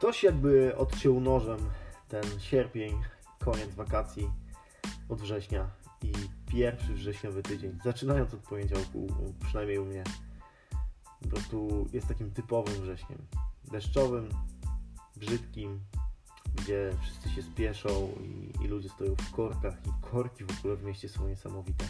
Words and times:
Ktoś 0.00 0.22
jakby 0.22 0.76
odciął 0.76 1.20
nożem 1.20 1.58
ten 2.08 2.22
sierpień, 2.38 3.02
koniec 3.38 3.74
wakacji 3.74 4.30
od 5.08 5.20
września 5.20 5.70
i 6.02 6.12
pierwszy 6.52 6.94
wrześniowy 6.94 7.42
tydzień, 7.42 7.78
zaczynając 7.84 8.34
od 8.34 8.40
poniedziałku, 8.40 9.06
przynajmniej 9.44 9.78
u 9.78 9.84
mnie, 9.84 10.04
po 11.22 11.28
prostu 11.28 11.86
jest 11.92 12.08
takim 12.08 12.30
typowym 12.30 12.82
wrześniem. 12.82 13.18
Deszczowym, 13.72 14.28
brzydkim, 15.16 15.80
gdzie 16.54 16.90
wszyscy 17.02 17.30
się 17.30 17.42
spieszą 17.42 17.88
i, 18.20 18.64
i 18.64 18.68
ludzie 18.68 18.88
stoją 18.88 19.16
w 19.16 19.30
korkach 19.30 19.74
i 19.86 20.10
korki 20.10 20.44
w 20.44 20.58
ogóle 20.58 20.76
w 20.76 20.82
mieście 20.82 21.08
są 21.08 21.28
niesamowite. 21.28 21.84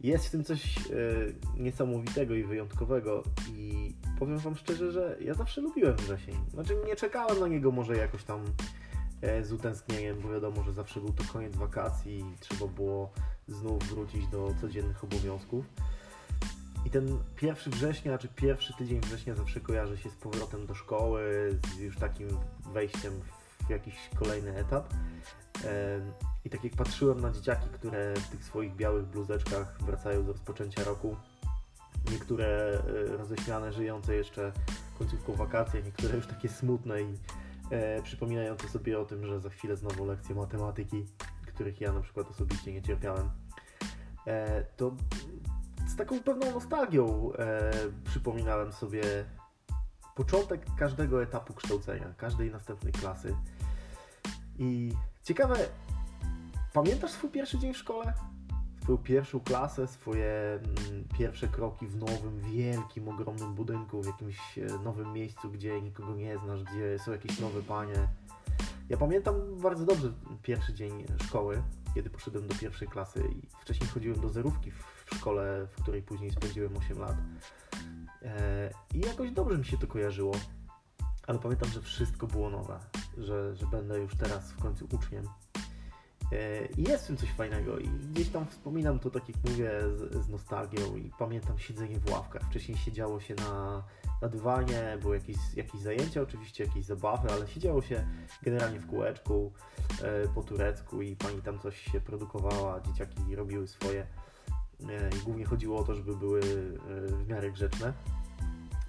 Jest 0.00 0.26
w 0.26 0.30
tym 0.30 0.44
coś 0.44 0.78
e, 0.78 0.82
niesamowitego 1.56 2.34
i 2.34 2.44
wyjątkowego 2.44 3.22
i 3.48 3.85
powiem 4.18 4.38
Wam 4.38 4.56
szczerze, 4.56 4.92
że 4.92 5.16
ja 5.20 5.34
zawsze 5.34 5.60
lubiłem 5.60 5.96
wrzesień. 5.96 6.34
Znaczy 6.50 6.76
nie 6.86 6.96
czekałem 6.96 7.40
na 7.40 7.48
niego 7.48 7.72
może 7.72 7.96
jakoś 7.96 8.24
tam 8.24 8.44
e, 9.22 9.44
z 9.44 9.52
utęsknieniem, 9.52 10.20
bo 10.20 10.28
wiadomo, 10.28 10.62
że 10.62 10.72
zawsze 10.72 11.00
był 11.00 11.12
to 11.12 11.24
koniec 11.32 11.56
wakacji 11.56 12.18
i 12.18 12.38
trzeba 12.40 12.66
było 12.66 13.12
znów 13.48 13.84
wrócić 13.88 14.26
do 14.26 14.54
codziennych 14.60 15.04
obowiązków. 15.04 15.64
I 16.84 16.90
ten 16.90 17.18
pierwszy 17.36 17.70
września, 17.70 18.18
czy 18.18 18.28
pierwszy 18.28 18.74
tydzień 18.78 19.00
września 19.00 19.34
zawsze 19.34 19.60
kojarzy 19.60 19.96
się 19.96 20.10
z 20.10 20.14
powrotem 20.14 20.66
do 20.66 20.74
szkoły, 20.74 21.50
z 21.76 21.78
już 21.78 21.96
takim 21.96 22.28
wejściem 22.72 23.12
w 23.66 23.70
jakiś 23.70 23.94
kolejny 24.18 24.56
etap. 24.56 24.94
I 26.44 26.50
tak 26.50 26.64
jak 26.64 26.72
patrzyłem 26.76 27.20
na 27.20 27.30
dzieciaki, 27.30 27.68
które 27.72 28.14
w 28.14 28.28
tych 28.28 28.44
swoich 28.44 28.76
białych 28.76 29.06
bluzeczkach 29.06 29.78
wracają 29.82 30.24
do 30.24 30.32
rozpoczęcia 30.32 30.84
roku, 30.84 31.16
niektóre 32.10 32.46
e, 32.46 33.16
roześmiane, 33.16 33.72
żyjące 33.72 34.14
jeszcze 34.14 34.52
końcówką 34.98 35.32
wakacji, 35.32 35.84
niektóre 35.84 36.16
już 36.16 36.26
takie 36.26 36.48
smutne 36.48 37.02
i 37.02 37.18
e, 37.70 38.02
przypominające 38.02 38.68
sobie 38.68 39.00
o 39.00 39.04
tym, 39.04 39.26
że 39.26 39.40
za 39.40 39.50
chwilę 39.50 39.76
znowu 39.76 40.04
lekcje 40.04 40.34
matematyki, 40.34 41.06
których 41.46 41.80
ja 41.80 41.92
na 41.92 42.00
przykład 42.00 42.30
osobiście 42.30 42.72
nie 42.72 42.82
cierpiałem, 42.82 43.30
e, 44.26 44.64
to 44.64 44.96
z 45.86 45.96
taką 45.96 46.20
pewną 46.20 46.50
nostalgią 46.50 47.32
e, 47.32 47.70
przypominałem 48.04 48.72
sobie 48.72 49.02
początek 50.14 50.66
każdego 50.78 51.22
etapu 51.22 51.54
kształcenia, 51.54 52.14
każdej 52.16 52.50
następnej 52.50 52.92
klasy. 52.92 53.36
I 54.58 54.92
ciekawe, 55.22 55.56
pamiętasz 56.72 57.10
swój 57.10 57.30
pierwszy 57.30 57.58
dzień 57.58 57.74
w 57.74 57.78
szkole? 57.78 58.12
Swoją 58.86 58.98
pierwszą 58.98 59.40
klasę, 59.40 59.86
swoje 59.86 60.60
mm, 60.88 61.04
pierwsze 61.18 61.48
kroki 61.48 61.86
w 61.86 61.96
nowym, 61.96 62.40
wielkim, 62.40 63.08
ogromnym 63.08 63.54
budynku, 63.54 64.02
w 64.02 64.06
jakimś 64.06 64.58
e, 64.58 64.66
nowym 64.84 65.12
miejscu, 65.12 65.50
gdzie 65.50 65.82
nikogo 65.82 66.14
nie 66.14 66.38
znasz, 66.38 66.62
gdzie 66.64 66.98
są 66.98 67.12
jakieś 67.12 67.40
nowe 67.40 67.62
panie. 67.62 68.08
Ja 68.88 68.96
pamiętam 68.96 69.34
bardzo 69.62 69.84
dobrze 69.84 70.12
pierwszy 70.42 70.74
dzień 70.74 71.04
szkoły, 71.24 71.62
kiedy 71.94 72.10
poszedłem 72.10 72.46
do 72.46 72.54
pierwszej 72.54 72.88
klasy 72.88 73.22
i 73.36 73.42
wcześniej 73.60 73.88
chodziłem 73.88 74.20
do 74.20 74.28
zerówki 74.28 74.70
w 74.70 75.14
szkole, 75.14 75.66
w 75.66 75.82
której 75.82 76.02
później 76.02 76.30
spędziłem 76.30 76.76
8 76.76 76.98
lat. 76.98 77.16
E, 78.22 78.70
I 78.94 79.00
jakoś 79.00 79.30
dobrze 79.30 79.58
mi 79.58 79.64
się 79.64 79.78
to 79.78 79.86
kojarzyło, 79.86 80.34
ale 81.26 81.38
pamiętam, 81.38 81.68
że 81.68 81.80
wszystko 81.80 82.26
było 82.26 82.50
nowe, 82.50 82.78
że, 83.18 83.56
że 83.56 83.66
będę 83.66 83.98
już 83.98 84.16
teraz 84.16 84.52
w 84.52 84.62
końcu 84.62 84.88
uczniem. 84.92 85.24
E, 86.32 86.66
I 86.66 86.82
jest 86.82 87.04
w 87.04 87.06
tym 87.06 87.16
coś 87.16 87.30
fajnego 87.30 87.78
i 87.78 87.88
gdzieś 87.88 88.28
tam 88.28 88.46
wspominam 88.46 88.98
to, 88.98 89.10
tak 89.10 89.28
jak 89.28 89.36
mówię, 89.44 89.70
z, 89.96 90.24
z 90.24 90.28
nostalgią 90.28 90.96
i 90.96 91.10
pamiętam 91.18 91.58
siedzenie 91.58 92.00
w 92.00 92.10
ławkach. 92.10 92.42
Wcześniej 92.42 92.78
siedziało 92.78 93.20
się 93.20 93.34
na, 93.34 93.82
na 94.22 94.28
dywanie, 94.28 94.98
były 95.02 95.16
jakieś, 95.16 95.36
jakieś 95.56 95.80
zajęcia, 95.80 96.22
oczywiście 96.22 96.64
jakieś 96.64 96.84
zabawy, 96.84 97.32
ale 97.32 97.48
siedziało 97.48 97.82
się 97.82 98.06
generalnie 98.42 98.80
w 98.80 98.86
kółeczku 98.86 99.52
e, 100.02 100.28
po 100.28 100.42
turecku 100.42 101.02
i 101.02 101.16
pani 101.16 101.42
tam 101.42 101.58
coś 101.58 101.80
się 101.92 102.00
produkowała, 102.00 102.80
dzieciaki 102.80 103.36
robiły 103.36 103.68
swoje 103.68 104.06
i 105.16 105.24
głównie 105.24 105.44
chodziło 105.44 105.78
o 105.80 105.84
to, 105.84 105.94
żeby 105.94 106.16
były 106.16 106.40
e, 106.40 106.44
w 107.06 107.28
miarę 107.28 107.50
grzeczne. 107.50 107.92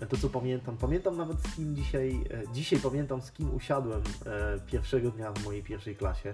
To 0.09 0.17
co 0.17 0.29
pamiętam, 0.29 0.77
pamiętam 0.77 1.17
nawet 1.17 1.37
z 1.39 1.55
kim 1.55 1.75
dzisiaj, 1.75 2.23
e, 2.31 2.53
dzisiaj 2.53 2.79
pamiętam 2.79 3.21
z 3.21 3.31
kim 3.31 3.55
usiadłem 3.55 4.01
e, 4.25 4.59
pierwszego 4.59 5.11
dnia 5.11 5.33
w 5.33 5.45
mojej 5.45 5.63
pierwszej 5.63 5.95
klasie 5.95 6.33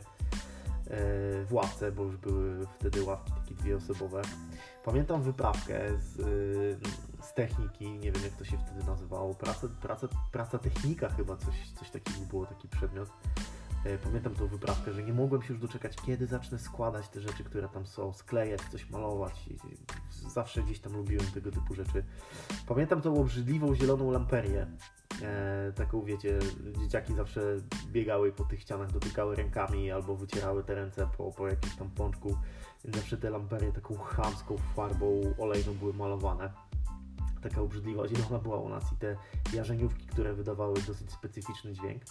w 1.46 1.48
ławce, 1.52 1.92
bo 1.92 2.04
już 2.04 2.18
były 2.18 2.68
wtedy 2.80 3.04
ławki 3.04 3.32
takie 3.32 3.56
dwie 3.56 3.78
osobowe. 3.78 4.22
Pamiętam 4.86 5.22
wyprawkę 5.22 5.80
z, 6.00 6.16
z 7.22 7.34
techniki, 7.34 8.00
nie 8.00 8.12
wiem 8.12 8.24
jak 8.24 8.34
to 8.34 8.46
się 8.46 8.58
wtedy 8.58 8.84
nazywało, 8.84 9.36
praca, 9.36 9.68
praca, 9.82 10.08
praca 10.32 10.60
technika 10.60 11.10
chyba, 11.10 11.38
coś, 11.38 11.72
coś 11.80 11.90
takiego 11.90 12.20
było, 12.20 12.46
taki 12.46 12.68
przedmiot. 12.68 13.10
E, 13.86 13.98
pamiętam 13.98 14.36
tą 14.36 14.48
wyprawkę, 14.48 14.94
że 14.94 15.04
nie 15.04 15.14
mogłem 15.14 15.42
się 15.42 15.54
już 15.54 15.62
doczekać, 15.62 15.96
kiedy 16.06 16.28
zacznę 16.28 16.60
składać 16.60 17.10
te 17.10 17.22
rzeczy, 17.22 17.44
które 17.44 17.70
tam 17.70 17.86
są, 17.86 18.14
sklejać, 18.14 18.62
coś 18.72 18.90
malować. 18.90 19.50
Zawsze 20.10 20.64
gdzieś 20.64 20.80
tam 20.80 20.94
lubiłem 20.94 21.26
tego 21.26 21.52
typu 21.52 21.74
rzeczy. 21.74 22.04
Pamiętam 22.68 23.02
tą 23.02 23.22
obrzydliwą 23.22 23.76
zieloną 23.76 24.12
lamperię. 24.12 24.68
E, 25.24 25.72
taką 25.76 26.02
wiecie, 26.02 26.40
dzieciaki 26.82 27.14
zawsze 27.14 27.42
biegały 27.88 28.32
po 28.32 28.44
tych 28.44 28.62
ścianach, 28.62 28.92
dotykały 28.92 29.36
rękami 29.36 29.92
albo 29.92 30.16
wycierały 30.16 30.64
te 30.64 30.76
ręce 30.76 31.08
po, 31.18 31.32
po 31.32 31.48
jakimś 31.48 31.76
tam 31.76 31.90
pączku. 31.90 32.38
Zawsze 32.84 33.18
te 33.18 33.30
lamperie 33.30 33.72
taką 33.72 33.98
chamską 33.98 34.58
farbą 34.58 35.22
olejną 35.38 35.74
były 35.74 35.94
malowane. 35.94 36.54
Taka 37.42 37.62
obrzydliwa 37.62 38.08
zielona 38.08 38.40
była 38.40 38.58
u 38.58 38.70
nas 38.70 38.94
i 38.94 38.96
te 38.96 39.16
jarzeniówki, 39.54 40.08
które 40.08 40.34
wydawały 40.34 40.74
dosyć 40.88 41.12
specyficzny 41.12 41.74
dźwięk. 41.74 42.04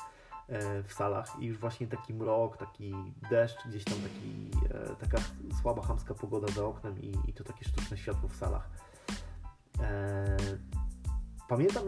E, 0.49 0.83
w 0.83 0.93
salach 0.93 1.37
i 1.41 1.47
już 1.47 1.59
właśnie 1.59 1.87
taki 1.87 2.15
mrok, 2.15 2.57
taki 2.57 2.95
deszcz, 3.31 3.69
gdzieś 3.69 3.85
tam 3.85 3.95
taki, 3.95 4.51
e, 4.75 4.97
taka 4.97 5.19
słaba, 5.63 5.83
chamska 5.83 6.15
pogoda 6.15 6.49
za 6.49 6.65
oknem 6.67 7.01
i, 7.01 7.17
i 7.27 7.33
to 7.33 7.45
takie 7.45 7.65
sztuczne 7.65 7.97
światło 7.97 8.29
w 8.29 8.37
salach. 8.37 8.71
E, 9.81 10.37
pamiętam 11.49 11.85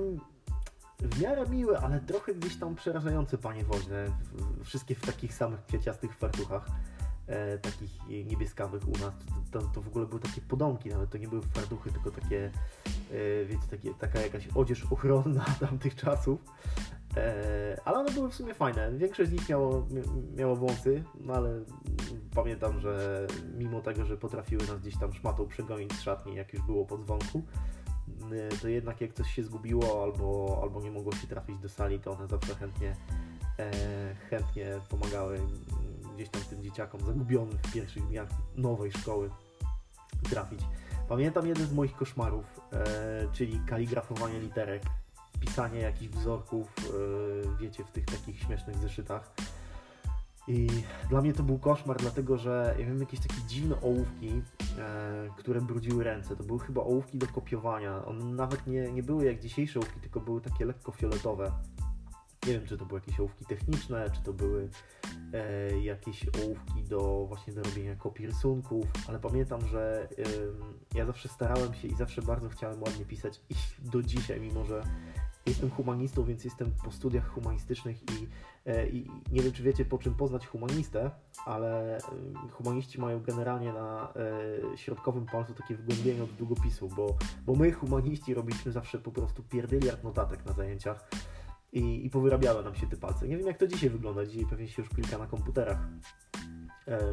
w 1.00 1.22
miarę 1.22 1.46
miłe, 1.46 1.80
ale 1.80 2.00
trochę 2.00 2.34
gdzieś 2.34 2.56
tam 2.56 2.74
przerażające 2.74 3.38
panie 3.38 3.64
woźne, 3.64 4.06
wszystkie 4.62 4.94
w 4.94 5.00
takich 5.00 5.34
samych 5.34 5.66
kwieciastych 5.66 6.16
fartuchach, 6.16 6.66
e, 7.26 7.58
takich 7.58 7.90
niebieskawych 8.08 8.88
u 8.88 8.92
nas, 8.92 9.14
to, 9.50 9.62
to, 9.62 9.82
w 9.82 9.88
ogóle 9.88 10.06
były 10.06 10.20
takie 10.20 10.40
podomki, 10.40 10.88
nawet 10.88 11.10
to 11.10 11.18
nie 11.18 11.28
były 11.28 11.42
fartuchy, 11.42 11.92
tylko 11.92 12.10
takie, 12.10 12.50
e, 13.10 13.44
wiecie, 13.44 13.66
takie, 13.70 13.94
taka 13.94 14.20
jakaś 14.20 14.48
odzież 14.54 14.86
ochronna 14.90 15.44
tamtych 15.60 15.94
czasów. 15.94 16.40
E, 17.16 17.76
ale 17.84 17.98
one 17.98 18.10
były 18.10 18.30
w 18.30 18.34
sumie 18.34 18.54
fajne. 18.54 18.92
Większość 18.92 19.30
z 19.30 19.32
nich 19.32 19.48
miało, 19.48 19.86
miało 20.36 20.56
wąsy, 20.56 21.04
no 21.20 21.34
ale 21.34 21.60
pamiętam, 22.34 22.80
że 22.80 23.26
mimo 23.58 23.80
tego, 23.80 24.04
że 24.04 24.16
potrafiły 24.16 24.66
nas 24.66 24.80
gdzieś 24.80 24.98
tam 24.98 25.12
szmatą 25.12 25.46
przegonić 25.46 25.92
z 25.92 26.02
szatni, 26.02 26.34
jak 26.34 26.52
już 26.52 26.62
było 26.62 26.84
po 26.84 26.98
dzwonku, 26.98 27.42
to 28.62 28.68
jednak 28.68 29.00
jak 29.00 29.12
coś 29.12 29.34
się 29.34 29.44
zgubiło 29.44 30.02
albo, 30.02 30.58
albo 30.62 30.80
nie 30.80 30.90
mogło 30.90 31.12
się 31.12 31.26
trafić 31.26 31.58
do 31.58 31.68
sali, 31.68 32.00
to 32.00 32.10
one 32.10 32.26
zawsze 32.26 32.54
chętnie, 32.54 32.96
e, 33.58 33.70
chętnie 34.30 34.66
pomagały 34.88 35.40
gdzieś 36.14 36.28
tam 36.28 36.42
tym 36.42 36.62
dzieciakom 36.62 37.00
zagubionym 37.00 37.58
w 37.58 37.72
pierwszych 37.72 38.06
dniach 38.06 38.28
nowej 38.56 38.92
szkoły 38.92 39.30
trafić. 40.30 40.60
Pamiętam 41.08 41.46
jeden 41.46 41.66
z 41.66 41.72
moich 41.72 41.96
koszmarów, 41.96 42.60
czyli 43.32 43.60
kaligrafowanie 43.66 44.40
literek 44.40 44.82
pisanie 45.40 45.80
jakichś 45.80 46.14
wzorków, 46.14 46.68
e, 46.78 47.58
wiecie, 47.60 47.84
w 47.84 47.90
tych 47.90 48.04
takich 48.04 48.40
śmiesznych 48.40 48.76
zeszytach. 48.76 49.34
I 50.48 50.68
dla 51.08 51.20
mnie 51.20 51.32
to 51.32 51.42
był 51.42 51.58
koszmar, 51.58 51.96
dlatego 51.96 52.38
że 52.38 52.74
ja 52.78 52.86
wiem 52.86 53.00
jakieś 53.00 53.20
takie 53.20 53.42
dziwne 53.46 53.80
ołówki, 53.80 54.42
e, 54.78 55.28
które 55.36 55.60
brudziły 55.60 56.04
ręce. 56.04 56.36
To 56.36 56.44
były 56.44 56.58
chyba 56.58 56.82
ołówki 56.82 57.18
do 57.18 57.26
kopiowania. 57.26 58.04
One 58.04 58.24
nawet 58.24 58.66
nie, 58.66 58.92
nie 58.92 59.02
były 59.02 59.24
jak 59.24 59.40
dzisiejsze 59.40 59.78
ołówki, 59.80 60.00
tylko 60.00 60.20
były 60.20 60.40
takie 60.40 60.64
lekko 60.64 60.92
fioletowe. 60.92 61.52
Nie 62.46 62.52
wiem, 62.52 62.66
czy 62.66 62.78
to 62.78 62.86
były 62.86 63.00
jakieś 63.00 63.20
ołówki 63.20 63.44
techniczne, 63.44 64.10
czy 64.10 64.22
to 64.22 64.32
były 64.32 64.68
e, 65.32 65.78
jakieś 65.80 66.26
ołówki 66.44 66.82
do 66.82 67.24
właśnie 67.28 67.52
do 67.52 67.62
robienia 67.62 67.96
kopii 67.96 68.26
rysunków, 68.26 68.86
ale 69.08 69.18
pamiętam, 69.18 69.66
że 69.66 70.08
e, 70.94 70.98
ja 70.98 71.06
zawsze 71.06 71.28
starałem 71.28 71.74
się 71.74 71.88
i 71.88 71.94
zawsze 71.94 72.22
bardzo 72.22 72.48
chciałem 72.48 72.82
ładnie 72.82 73.04
pisać 73.04 73.40
i 73.50 73.54
do 73.90 74.02
dzisiaj, 74.02 74.40
mimo 74.40 74.64
że 74.64 74.82
Jestem 75.46 75.70
humanistą, 75.70 76.24
więc 76.24 76.44
jestem 76.44 76.70
po 76.84 76.90
studiach 76.90 77.28
humanistycznych 77.28 78.02
i, 78.02 78.28
e, 78.66 78.88
i, 78.88 79.10
nie 79.32 79.42
wiem, 79.42 79.52
czy 79.52 79.62
wiecie, 79.62 79.84
po 79.84 79.98
czym 79.98 80.14
poznać 80.14 80.46
humanistę, 80.46 81.10
ale 81.46 81.98
e, 81.98 82.00
humaniści 82.50 83.00
mają 83.00 83.22
generalnie 83.22 83.72
na 83.72 84.12
e, 84.72 84.78
środkowym 84.78 85.26
palcu 85.26 85.54
takie 85.54 85.74
wgłębienie 85.74 86.24
od 86.24 86.32
długopisu, 86.32 86.88
bo, 86.88 87.16
bo 87.46 87.54
my, 87.54 87.72
humaniści, 87.72 88.34
robiliśmy 88.34 88.72
zawsze 88.72 88.98
po 88.98 89.10
prostu 89.10 89.42
pierdyliard 89.42 90.04
notatek 90.04 90.44
na 90.44 90.52
zajęciach 90.52 91.10
i, 91.72 92.06
i 92.06 92.10
powyrabiały 92.10 92.64
nam 92.64 92.74
się 92.74 92.86
te 92.86 92.96
palce. 92.96 93.28
Nie 93.28 93.36
wiem, 93.36 93.46
jak 93.46 93.58
to 93.58 93.66
dzisiaj 93.66 93.90
wygląda. 93.90 94.26
Dzisiaj 94.26 94.46
pewnie 94.50 94.68
się 94.68 94.82
już 94.82 94.88
klika 94.88 95.18
na 95.18 95.26
komputerach 95.26 95.78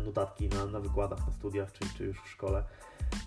notatki 0.06 0.50
na, 0.50 0.66
na 0.66 0.80
wykładach, 0.80 1.28
na 1.28 1.32
studiach, 1.32 1.72
czy, 1.72 1.80
czy 1.98 2.06
już 2.06 2.22
w 2.22 2.28
szkole. 2.30 2.64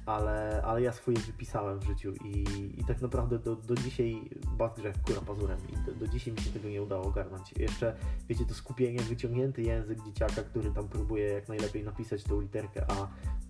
Ale, 0.06 0.62
ale 0.64 0.82
ja 0.82 0.92
swoje 0.92 1.18
wypisałem 1.18 1.78
w 1.78 1.84
życiu 1.84 2.12
i, 2.24 2.44
i 2.80 2.84
tak 2.84 3.02
naprawdę 3.02 3.38
do, 3.38 3.56
do 3.56 3.74
dzisiaj 3.74 4.30
bat 4.58 4.76
grzech 4.76 5.02
kura 5.02 5.20
pazurem 5.20 5.58
i 5.72 5.86
do, 5.86 5.92
do 5.92 6.08
dzisiaj 6.08 6.32
mi 6.32 6.40
się 6.40 6.50
tego 6.50 6.68
nie 6.68 6.82
udało 6.82 7.04
ogarnąć. 7.04 7.52
Jeszcze, 7.58 7.96
wiecie, 8.28 8.44
to 8.44 8.54
skupienie, 8.54 9.00
wyciągnięty 9.00 9.62
język 9.62 10.04
dzieciaka, 10.04 10.42
który 10.42 10.70
tam 10.70 10.88
próbuje 10.88 11.24
jak 11.24 11.48
najlepiej 11.48 11.84
napisać 11.84 12.24
tą 12.24 12.40
literkę 12.40 12.86
A 12.90 13.04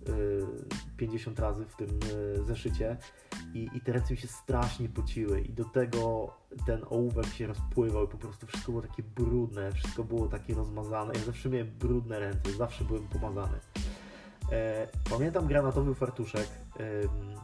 y, 0.09 0.45
50 0.97 1.39
razy 1.39 1.65
w 1.65 1.75
tym 1.75 1.89
y, 2.39 2.43
zeszycie 2.43 2.97
i, 3.53 3.69
i 3.73 3.81
te 3.81 3.91
ręce 3.91 4.13
mi 4.13 4.17
się 4.17 4.27
strasznie 4.27 4.89
pociły 4.89 5.41
i 5.41 5.53
do 5.53 5.65
tego 5.65 6.33
ten 6.65 6.81
ołówek 6.89 7.25
się 7.25 7.47
rozpływał 7.47 8.05
i 8.05 8.07
po 8.07 8.17
prostu 8.17 8.47
wszystko 8.47 8.71
było 8.71 8.81
takie 8.81 9.03
brudne, 9.03 9.71
wszystko 9.71 10.03
było 10.03 10.27
takie 10.27 10.53
rozmazane. 10.53 11.13
Ja 11.13 11.19
zawsze 11.19 11.49
miałem 11.49 11.71
brudne 11.79 12.19
ręce, 12.19 12.51
zawsze 12.51 12.83
byłem 12.83 13.07
pomazany. 13.07 13.59
E, 14.51 14.87
pamiętam 15.09 15.47
granatowy 15.47 15.95
fartuszek, 15.95 16.47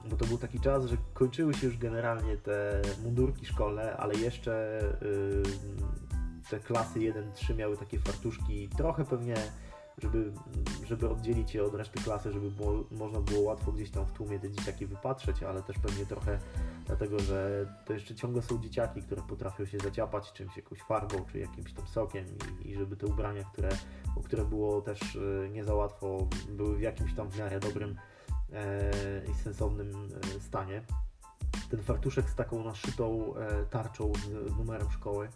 bo 0.10 0.18
to 0.18 0.26
był 0.26 0.38
taki 0.38 0.60
czas, 0.60 0.86
że 0.86 0.98
kończyły 1.14 1.54
się 1.54 1.68
już 1.68 1.78
generalnie 1.78 2.38
te 2.38 2.82
mundurki 3.04 3.46
szkolne, 3.46 3.98
ale 3.98 4.16
jeszcze 4.16 4.80
te 6.50 6.60
klasy 6.60 7.00
1-3 7.00 7.56
miały 7.56 7.78
takie 7.78 8.00
fartuszki 8.00 8.70
trochę 8.78 9.06
pewnie 9.06 9.36
żeby, 10.02 10.32
żeby 10.86 11.10
oddzielić 11.10 11.56
je 11.56 11.64
od 11.64 11.76
reszty 11.76 12.04
klasy, 12.04 12.32
żeby 12.32 12.52
było, 12.52 12.84
można 12.92 13.20
było 13.20 13.42
łatwo 13.42 13.72
gdzieś 13.72 13.90
tam 13.90 14.06
w 14.06 14.12
tłumie 14.12 14.40
te 14.40 14.52
dzieciaki 14.52 14.86
wypatrzeć, 14.86 15.44
ale 15.44 15.64
też 15.64 15.80
pewnie 15.80 16.06
trochę 16.06 16.40
dlatego, 16.86 17.20
że 17.20 17.66
to 17.86 17.94
jeszcze 17.94 18.16
ciągle 18.16 18.42
są 18.42 18.62
dzieciaki, 18.62 19.02
które 19.02 19.22
potrafią 19.22 19.66
się 19.66 19.80
zaciapać 19.80 20.34
czymś, 20.34 20.58
jakąś 20.58 20.80
farbą 20.82 21.26
czy 21.32 21.40
jakimś 21.40 21.74
tam 21.74 21.88
sokiem 21.88 22.26
i, 22.64 22.70
i 22.70 22.76
żeby 22.76 22.98
te 22.98 23.08
ubrania, 23.08 23.44
które, 23.44 23.70
o 24.16 24.22
które 24.22 24.46
było 24.46 24.82
też 24.82 25.16
e, 25.16 25.50
nie 25.50 25.64
za 25.64 25.76
łatwo, 25.76 26.28
były 26.50 26.78
w 26.78 26.82
jakimś 26.82 27.14
tam 27.14 27.30
w 27.30 27.40
miarę 27.40 27.60
dobrym 27.60 27.96
e, 28.54 28.92
i 29.32 29.34
sensownym 29.34 30.10
e, 30.38 30.40
stanie. 30.40 30.84
Ten 31.70 31.82
fartuszek 31.82 32.30
z 32.30 32.36
taką 32.36 32.64
naszytą 32.64 33.36
e, 33.36 33.66
tarczą 33.66 34.14
z, 34.14 34.58
numerem 34.58 34.92
szkoły 34.92 35.30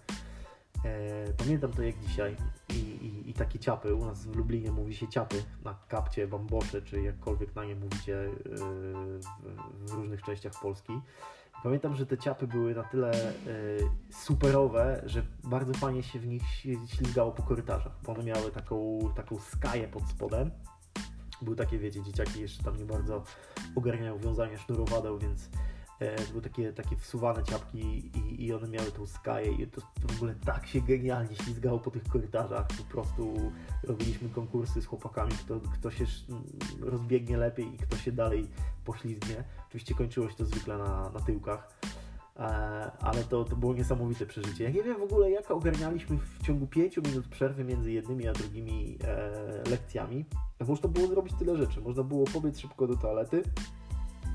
pamiętam 1.38 1.72
to 1.72 1.82
jak 1.82 2.00
dzisiaj 2.00 2.36
I, 2.70 2.78
i, 2.78 3.30
i, 3.30 3.34
takie 3.34 3.60
ciapy, 3.60 3.96
u 3.96 4.06
nas 4.06 4.26
w 4.26 4.36
Lublinie 4.36 4.72
mówi 4.72 4.96
się 4.96 5.08
ciapy 5.08 5.44
na 5.64 5.76
kapcie, 5.88 6.28
bambosze, 6.28 6.82
czy 6.82 7.02
jakkolwiek 7.02 7.56
na 7.56 7.66
nie 7.66 7.76
mówicie 7.76 8.26
e, 8.26 8.30
w, 9.86 9.92
różnych 9.92 10.24
częściach 10.24 10.54
Polski. 10.62 10.94
Pamiętam, 11.64 11.96
że 11.96 12.06
te 12.06 12.18
ciapy 12.18 12.48
były 12.48 12.76
na 12.76 12.84
tyle 12.84 13.12
e, 13.12 13.34
superowe, 14.10 15.02
że 15.06 15.24
bardzo 15.44 15.74
fajnie 15.74 16.04
się 16.04 16.20
w 16.20 16.28
nich 16.28 16.44
ślizgało 16.88 17.32
po 17.32 17.44
korytarzach, 17.44 17.94
one 18.08 18.24
miały 18.24 18.52
taką, 18.52 19.00
taką 19.16 19.40
skaję 19.40 19.88
pod 19.88 20.04
spodem. 20.10 20.52
Były 21.42 21.56
takie, 21.56 21.78
wiecie, 21.78 22.04
dzieciaki 22.04 22.42
jeszcze 22.42 22.64
tam 22.64 22.78
nie 22.78 22.86
bardzo 22.86 23.24
ogarniają 23.76 24.20
wiązanie 24.20 24.58
sznurowadeł, 24.58 25.20
więc 25.20 25.50
E, 25.50 25.75
to 26.00 26.30
były 26.30 26.42
takie, 26.42 26.74
takie 26.74 26.96
wsuwane 26.96 27.44
ciapki 27.44 28.12
i, 28.18 28.46
i 28.46 28.54
one 28.54 28.68
miały 28.68 28.92
tą 28.92 29.06
skaję 29.06 29.52
i 29.52 29.68
to, 29.68 29.82
to 29.82 30.08
w 30.08 30.16
ogóle 30.16 30.36
tak 30.46 30.68
się 30.68 30.82
genialnie 30.82 31.36
ślizgało 31.36 31.80
po 31.80 31.92
tych 31.92 32.04
korytarzach. 32.04 32.68
Po 32.68 32.84
prostu 32.84 33.52
robiliśmy 33.84 34.30
konkursy 34.30 34.82
z 34.82 34.86
chłopakami, 34.86 35.32
kto, 35.32 35.60
kto 35.74 35.92
się 35.92 36.06
rozbiegnie 36.82 37.38
lepiej 37.38 37.76
i 37.76 37.78
kto 37.78 37.98
się 37.98 38.12
dalej 38.12 38.48
poślizgnie. 38.86 39.44
Oczywiście 39.68 39.96
kończyło 39.96 40.30
się 40.30 40.36
to 40.36 40.46
zwykle 40.46 40.78
na, 40.78 41.10
na 41.10 41.20
tyłkach. 41.20 41.80
E, 42.40 42.42
ale 43.00 43.24
to, 43.24 43.44
to 43.44 43.56
było 43.56 43.74
niesamowite 43.74 44.26
przeżycie. 44.26 44.64
Ja 44.64 44.70
nie 44.70 44.84
wiem 44.84 45.00
w 45.00 45.04
ogóle, 45.04 45.32
jak 45.32 45.52
ogarnialiśmy 45.52 46.18
w 46.18 46.44
ciągu 46.44 46.68
5 46.68 46.98
minut 46.98 47.28
przerwy 47.28 47.64
między 47.64 47.92
jednymi 47.92 48.28
a 48.28 48.34
drugimi 48.34 48.98
e, 49.04 49.70
lekcjami. 49.70 50.26
Można 50.68 50.90
było 50.90 51.08
zrobić 51.08 51.34
tyle 51.40 51.58
rzeczy. 51.58 51.82
Można 51.82 52.04
było 52.04 52.26
pobiec 52.26 52.60
szybko 52.60 52.88
do 52.88 52.98
toalety, 52.98 53.44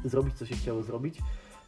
zrobić 0.05 0.35
co 0.35 0.47
się 0.47 0.55
chciało 0.55 0.83
zrobić, 0.83 1.19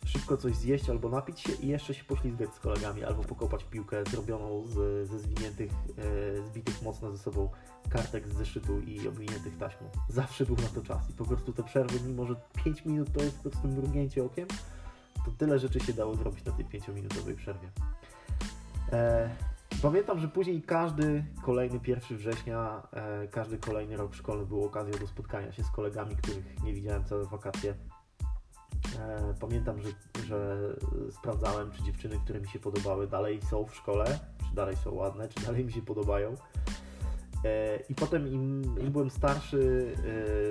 szybko 0.04 0.37
coś 0.37 0.56
zjeść 0.56 0.90
albo 0.90 1.08
napić 1.08 1.40
się 1.40 1.52
i 1.52 1.66
jeszcze 1.69 1.94
się 1.94 2.04
poślizgać 2.04 2.54
z 2.54 2.60
kolegami, 2.60 3.04
albo 3.04 3.22
pokopać 3.22 3.64
piłkę 3.64 4.04
zrobioną 4.10 4.66
z, 4.66 5.08
ze 5.08 5.19
zwiniętych, 5.19 5.70
e, 5.72 6.43
zbitych 6.43 6.82
mocno 6.82 7.12
ze 7.12 7.19
sobą 7.19 7.50
kartek 7.88 8.28
z 8.28 8.32
zeszytu 8.32 8.81
i 8.81 9.08
obwiniętych 9.08 9.58
taśmą. 9.58 9.90
Zawsze 10.08 10.46
był 10.46 10.56
na 10.56 10.69
to 10.75 10.82
czas 10.82 11.10
i 11.10 11.12
po 11.12 11.25
prostu 11.25 11.52
te 11.52 11.62
przerwy, 11.62 12.00
mimo 12.06 12.26
że 12.26 12.34
5 12.64 12.84
minut 12.84 13.12
to 13.12 13.22
jest 13.22 13.37
po 13.37 13.50
prostu 13.50 13.69
mrugnięcie 13.69 14.25
okiem, 14.25 14.49
to 15.25 15.31
tyle 15.38 15.58
rzeczy 15.58 15.81
się 15.81 15.93
dało 15.93 16.14
zrobić 16.14 16.44
na 16.44 16.52
tej 16.52 16.64
5-minutowej 16.64 17.34
przerwie. 17.37 17.69
E, 18.93 19.31
pamiętam, 19.82 20.19
że 20.19 20.28
później 20.28 20.62
każdy 20.62 21.25
kolejny 21.43 21.81
1 21.87 22.19
września, 22.19 22.82
e, 22.93 23.28
każdy 23.28 23.58
kolejny 23.58 23.96
rok 23.96 24.14
szkolny 24.14 24.46
był 24.46 24.64
okazją 24.64 24.98
do 24.98 25.06
spotkania 25.06 25.52
się 25.52 25.64
z 25.64 25.70
kolegami, 25.70 26.16
których 26.16 26.62
nie 26.62 26.75
widziałem 26.75 27.05
całe 27.05 27.25
wakacje 27.25 27.75
E, 28.99 29.35
pamiętam, 29.41 29.81
że, 29.81 29.89
że 30.27 30.56
sprawdzałem, 31.11 31.71
czy 31.71 31.83
dziewczyny, 31.83 32.19
które 32.25 32.41
mi 32.41 32.49
się 32.49 32.59
podobały, 32.59 33.06
dalej 33.06 33.43
są 33.43 33.65
w 33.65 33.75
szkole, 33.75 34.19
czy 34.49 34.55
dalej 34.55 34.77
są 34.77 34.94
ładne, 34.94 35.29
czy 35.29 35.47
dalej 35.47 35.65
mi 35.65 35.73
się 35.73 35.83
podobają. 35.83 36.35
E, 37.44 37.79
I 37.89 37.94
potem 37.94 38.29
im, 38.29 38.62
im 38.81 38.93
byłem 38.93 39.11
starszy, 39.11 39.94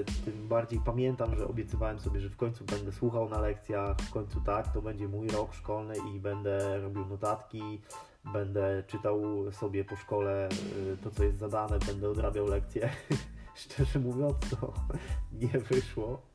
e, 0.01 0.25
tym 0.25 0.47
bardziej 0.47 0.79
pamiętam, 0.85 1.35
że 1.35 1.47
obiecywałem 1.47 1.99
sobie, 1.99 2.19
że 2.19 2.29
w 2.29 2.37
końcu 2.37 2.65
będę 2.65 2.91
słuchał 2.91 3.29
na 3.29 3.39
lekcjach, 3.39 3.97
w 3.97 4.11
końcu 4.11 4.41
tak, 4.41 4.73
to 4.73 4.81
będzie 4.81 5.07
mój 5.07 5.27
rok 5.27 5.53
szkolny 5.53 5.93
i 6.15 6.19
będę 6.19 6.79
robił 6.81 7.05
notatki, 7.05 7.81
będę 8.33 8.83
czytał 8.87 9.21
sobie 9.51 9.85
po 9.85 9.95
szkole 9.95 10.49
to, 11.03 11.11
co 11.11 11.23
jest 11.23 11.37
zadane, 11.37 11.79
będę 11.79 12.09
odrabiał 12.09 12.45
lekcje. 12.47 12.89
Szczerze 13.55 13.99
mówiąc, 13.99 14.35
to 14.49 14.73
nie 15.31 15.59
wyszło. 15.59 16.30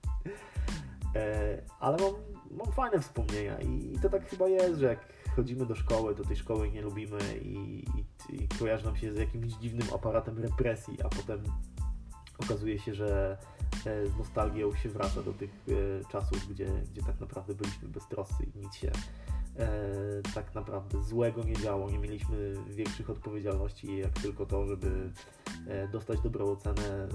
E, 1.17 1.63
ale 1.81 1.97
mam, 1.97 2.13
mam 2.51 2.73
fajne 2.73 3.01
wspomnienia 3.01 3.61
i 3.61 3.99
to 4.03 4.09
tak 4.09 4.29
chyba 4.29 4.49
jest, 4.49 4.81
że 4.81 4.87
jak 4.87 4.99
chodzimy 5.37 5.67
do 5.67 5.75
szkoły, 5.75 6.15
to 6.15 6.25
tej 6.25 6.37
szkoły 6.37 6.71
nie 6.71 6.83
lubimy 6.83 7.19
i, 7.43 7.85
i, 8.29 8.45
i 8.45 8.49
kojarzy 8.49 8.85
nam 8.85 8.97
się 8.97 9.15
z 9.15 9.17
jakimś 9.17 9.53
dziwnym 9.53 9.87
aparatem 9.95 10.39
represji, 10.39 11.03
a 11.05 11.09
potem 11.09 11.43
okazuje 12.39 12.79
się, 12.79 12.95
że 12.95 13.39
e, 13.87 14.07
z 14.07 14.17
nostalgią 14.17 14.75
się 14.75 14.89
wraca 14.89 15.23
do 15.23 15.33
tych 15.33 15.51
e, 15.51 15.73
czasów, 16.13 16.49
gdzie, 16.49 16.67
gdzie 16.93 17.03
tak 17.03 17.21
naprawdę 17.21 17.55
byliśmy 17.55 17.89
beztroscy 17.89 18.45
i 18.45 18.59
nic 18.59 18.75
się 18.75 18.91
tak 20.35 20.55
naprawdę 20.55 21.03
złego 21.03 21.45
nie 21.45 21.55
działo. 21.55 21.91
Nie 21.91 21.99
mieliśmy 21.99 22.55
większych 22.67 23.11
odpowiedzialności, 23.11 23.99
jak 23.99 24.13
tylko 24.13 24.47
to, 24.47 24.67
żeby 24.67 25.11
dostać 25.93 26.21
dobrą 26.21 26.51
ocenę 26.51 27.09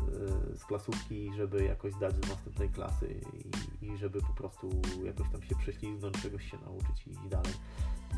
e, 0.53 0.57
z 0.57 0.65
klasówki, 0.65 1.33
żeby 1.33 1.63
jakoś 1.63 1.93
zdać 1.93 2.13
do 2.13 2.27
następnej 2.27 2.69
klasy 2.69 3.21
i, 3.81 3.85
i, 3.85 3.97
żeby 3.97 4.21
po 4.21 4.33
prostu 4.33 4.69
jakoś 5.03 5.29
tam 5.31 5.43
się 5.43 5.55
prześlizgnąć, 5.55 6.21
czegoś 6.21 6.51
się 6.51 6.57
nauczyć 6.57 7.07
i, 7.07 7.29
dalej 7.29 7.53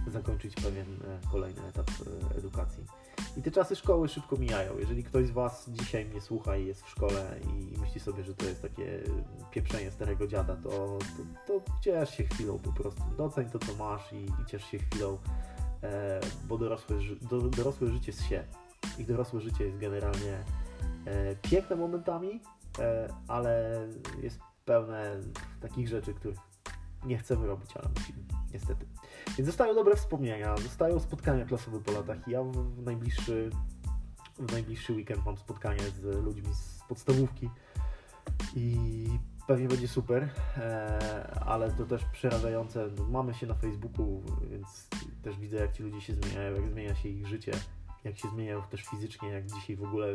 zakończyć 0.08 0.56
pewien 0.56 0.86
e, 0.86 1.32
kolejny 1.32 1.62
etap 1.68 1.90
e, 2.32 2.38
edukacji. 2.38 2.84
I 3.38 3.42
te 3.42 3.52
czasy 3.52 3.76
szkoły 3.76 4.08
szybko 4.08 4.36
mijają. 4.36 4.78
Jeżeli 4.78 5.04
ktoś 5.04 5.28
z 5.28 5.32
Was 5.32 5.70
dzisiaj 5.70 6.06
mnie 6.06 6.22
słucha 6.22 6.58
i 6.58 6.66
jest 6.66 6.84
w 6.84 6.90
szkole 6.90 7.40
i 7.44 7.80
myśli 7.80 8.00
sobie, 8.00 8.24
że 8.24 8.36
to 8.36 8.46
jest 8.46 8.62
takie 8.62 9.04
pieprzenie 9.52 9.92
starego 9.92 10.28
dziada, 10.28 10.56
to, 10.56 10.70
to, 11.48 11.60
to 11.60 11.64
ciesz 11.82 12.18
się 12.18 12.24
chwilą 12.24 12.60
po 12.60 12.72
prostu. 12.72 13.02
Doceń 13.18 13.50
to, 13.50 13.60
co 13.60 13.76
masz 13.76 14.14
i, 14.14 14.26
i 14.42 14.46
ciesz 14.46 14.64
się 14.66 14.80
chwilą, 14.80 15.18
e, 15.84 16.20
bo 16.48 16.58
dorosłe, 16.58 16.96
do, 17.22 17.42
dorosłe 17.42 17.88
życie 17.88 18.12
jest 18.12 18.24
się. 18.24 18.44
Ich 19.00 19.08
dorosłe 19.08 19.42
życie 19.42 19.64
jest 19.64 19.78
generalnie 19.78 20.44
e, 21.06 21.36
piękne 21.36 21.76
momentami, 21.76 22.42
e, 22.80 23.14
ale 23.28 23.88
jest 24.22 24.40
pełne 24.66 25.20
takich 25.62 25.88
rzeczy, 25.88 26.14
których 26.14 26.40
nie 27.06 27.18
chcemy 27.18 27.48
robić, 27.48 27.78
ale 27.78 27.90
musimy, 27.98 28.20
niestety. 28.54 28.86
Więc 29.38 29.48
zostają 29.48 29.76
dobre 29.76 29.96
wspomnienia, 29.96 30.58
zostają 30.58 31.00
spotkania 31.00 31.46
klasowe 31.46 31.80
po 31.80 31.92
latach. 31.92 32.28
Ja 32.28 32.44
w 32.44 32.84
najbliższy, 32.84 33.50
w 34.40 34.52
najbliższy 34.52 34.94
weekend 34.94 35.26
mam 35.26 35.38
spotkanie 35.38 35.80
z 35.80 36.24
ludźmi 36.24 36.54
z 36.54 36.84
podstawówki 36.90 37.50
i 38.56 39.08
pewnie 39.48 39.68
będzie 39.68 39.88
super, 39.88 40.30
e, 40.58 41.40
ale 41.46 41.72
to 41.72 41.86
też 41.86 42.06
przerażające. 42.06 42.90
Mamy 43.10 43.34
się 43.34 43.48
na 43.48 43.54
Facebooku, 43.54 44.24
więc 44.50 44.88
też 45.22 45.40
widzę, 45.40 45.58
jak 45.58 45.72
ci 45.72 45.84
ludzie 45.84 46.02
się 46.02 46.14
zmieniają, 46.14 46.56
jak 46.56 46.68
zmienia 46.68 46.96
się 46.96 47.10
ich 47.10 47.28
życie, 47.28 47.52
jak 48.04 48.18
się 48.18 48.30
zmieniają 48.30 48.62
też 48.62 48.82
fizycznie, 48.82 49.30
jak 49.30 49.46
dzisiaj 49.46 49.76
w 49.76 49.84
ogóle 49.84 50.12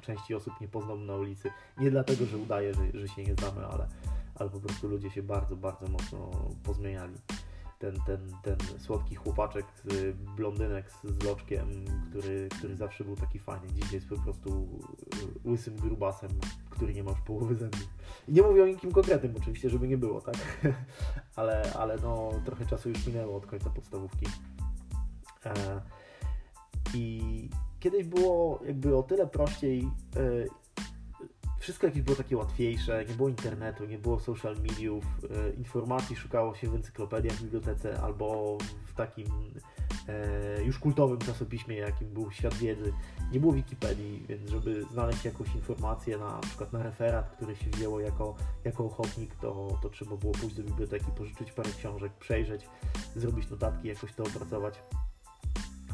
części 0.00 0.34
osób 0.34 0.60
nie 0.60 0.68
poznam 0.68 1.06
na 1.06 1.16
ulicy. 1.16 1.50
Nie 1.78 1.90
dlatego, 1.90 2.26
że 2.26 2.36
udaję, 2.36 2.74
że, 2.74 3.00
że 3.00 3.08
się 3.08 3.24
nie 3.24 3.34
znamy, 3.34 3.66
ale, 3.66 3.88
ale 4.34 4.50
po 4.50 4.60
prostu 4.60 4.88
ludzie 4.88 5.10
się 5.10 5.22
bardzo, 5.22 5.56
bardzo 5.56 5.88
mocno 5.88 6.30
pozmieniali 6.62 7.14
ten, 7.78 8.00
ten, 8.06 8.32
ten 8.42 8.56
słodki 8.78 9.14
chłopaczek, 9.14 9.66
blondynek 10.36 10.90
z 10.90 11.22
loczkiem, 11.22 11.84
który, 12.10 12.48
który 12.58 12.76
zawsze 12.76 13.04
był 13.04 13.16
taki 13.16 13.38
fajny. 13.38 13.68
Dzisiaj 13.72 13.94
jest 13.94 14.08
po 14.08 14.16
prostu 14.16 14.68
y, 15.44 15.48
łysym 15.48 15.76
grubasem, 15.76 16.30
który 16.70 16.94
nie 16.94 17.04
ma 17.04 17.10
już 17.10 17.20
połowy 17.20 17.54
zębów. 17.54 17.88
I 18.28 18.32
nie 18.32 18.42
mówię 18.42 18.62
o 18.62 18.66
nikim 18.66 18.92
konkretnym 18.92 19.34
oczywiście, 19.36 19.70
żeby 19.70 19.88
nie 19.88 19.98
było, 19.98 20.20
tak? 20.20 20.36
ale, 21.36 21.72
ale 21.72 21.96
no, 21.96 22.30
trochę 22.44 22.66
czasu 22.66 22.88
już 22.88 23.06
minęło 23.06 23.36
od 23.36 23.46
końca 23.46 23.70
podstawówki. 23.70 24.26
E, 25.46 25.80
I 26.96 27.48
kiedyś 27.80 28.04
było 28.04 28.60
jakby 28.66 28.96
o 28.96 29.02
tyle 29.02 29.26
prościej 29.26 29.88
e, 30.16 30.66
wszystko 31.58 31.86
jakieś 31.86 32.02
było 32.02 32.16
takie 32.16 32.36
łatwiejsze, 32.36 33.04
nie 33.08 33.14
było 33.14 33.28
internetu, 33.28 33.84
nie 33.84 33.98
było 33.98 34.20
social 34.20 34.56
mediów, 34.56 35.04
e, 35.04 35.50
informacji 35.50 36.16
szukało 36.16 36.54
się 36.54 36.68
w 36.70 36.74
encyklopediach 36.74 37.36
w 37.36 37.42
bibliotece 37.42 38.00
albo 38.00 38.58
w 38.84 38.94
takim 38.94 39.26
e, 40.08 40.62
już 40.64 40.78
kultowym 40.78 41.18
czasopiśmie, 41.18 41.76
jakim 41.76 42.08
był 42.08 42.30
Świat 42.30 42.54
Wiedzy. 42.54 42.92
Nie 43.32 43.40
było 43.40 43.52
Wikipedii, 43.52 44.24
więc 44.28 44.50
żeby 44.50 44.84
znaleźć 44.92 45.24
jakąś 45.24 45.54
informację 45.54 46.18
na, 46.18 46.32
na 46.32 46.40
przykład 46.40 46.72
na 46.72 46.82
referat, 46.82 47.30
który 47.30 47.56
się 47.56 47.70
wzięło 47.70 48.00
jako, 48.00 48.34
jako 48.64 48.84
ochotnik, 48.84 49.34
to, 49.34 49.78
to 49.82 49.88
trzeba 49.90 50.16
było 50.16 50.32
pójść 50.32 50.56
do 50.56 50.62
biblioteki, 50.62 51.06
pożyczyć 51.18 51.52
parę 51.52 51.70
książek, 51.78 52.12
przejrzeć, 52.12 52.68
zrobić 53.16 53.50
notatki, 53.50 53.88
jakoś 53.88 54.14
to 54.14 54.22
opracować. 54.22 54.82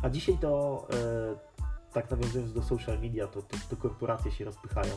A 0.02 0.11
dzisiaj 0.11 0.38
to, 0.38 0.87
e, 0.92 1.92
tak 1.92 2.11
nawiązując 2.11 2.52
do 2.52 2.62
social 2.62 3.00
media, 3.00 3.26
to, 3.26 3.42
to, 3.42 3.56
to 3.71 3.76
korporacje 3.76 4.30
się 4.30 4.44
rozpychają 4.44 4.94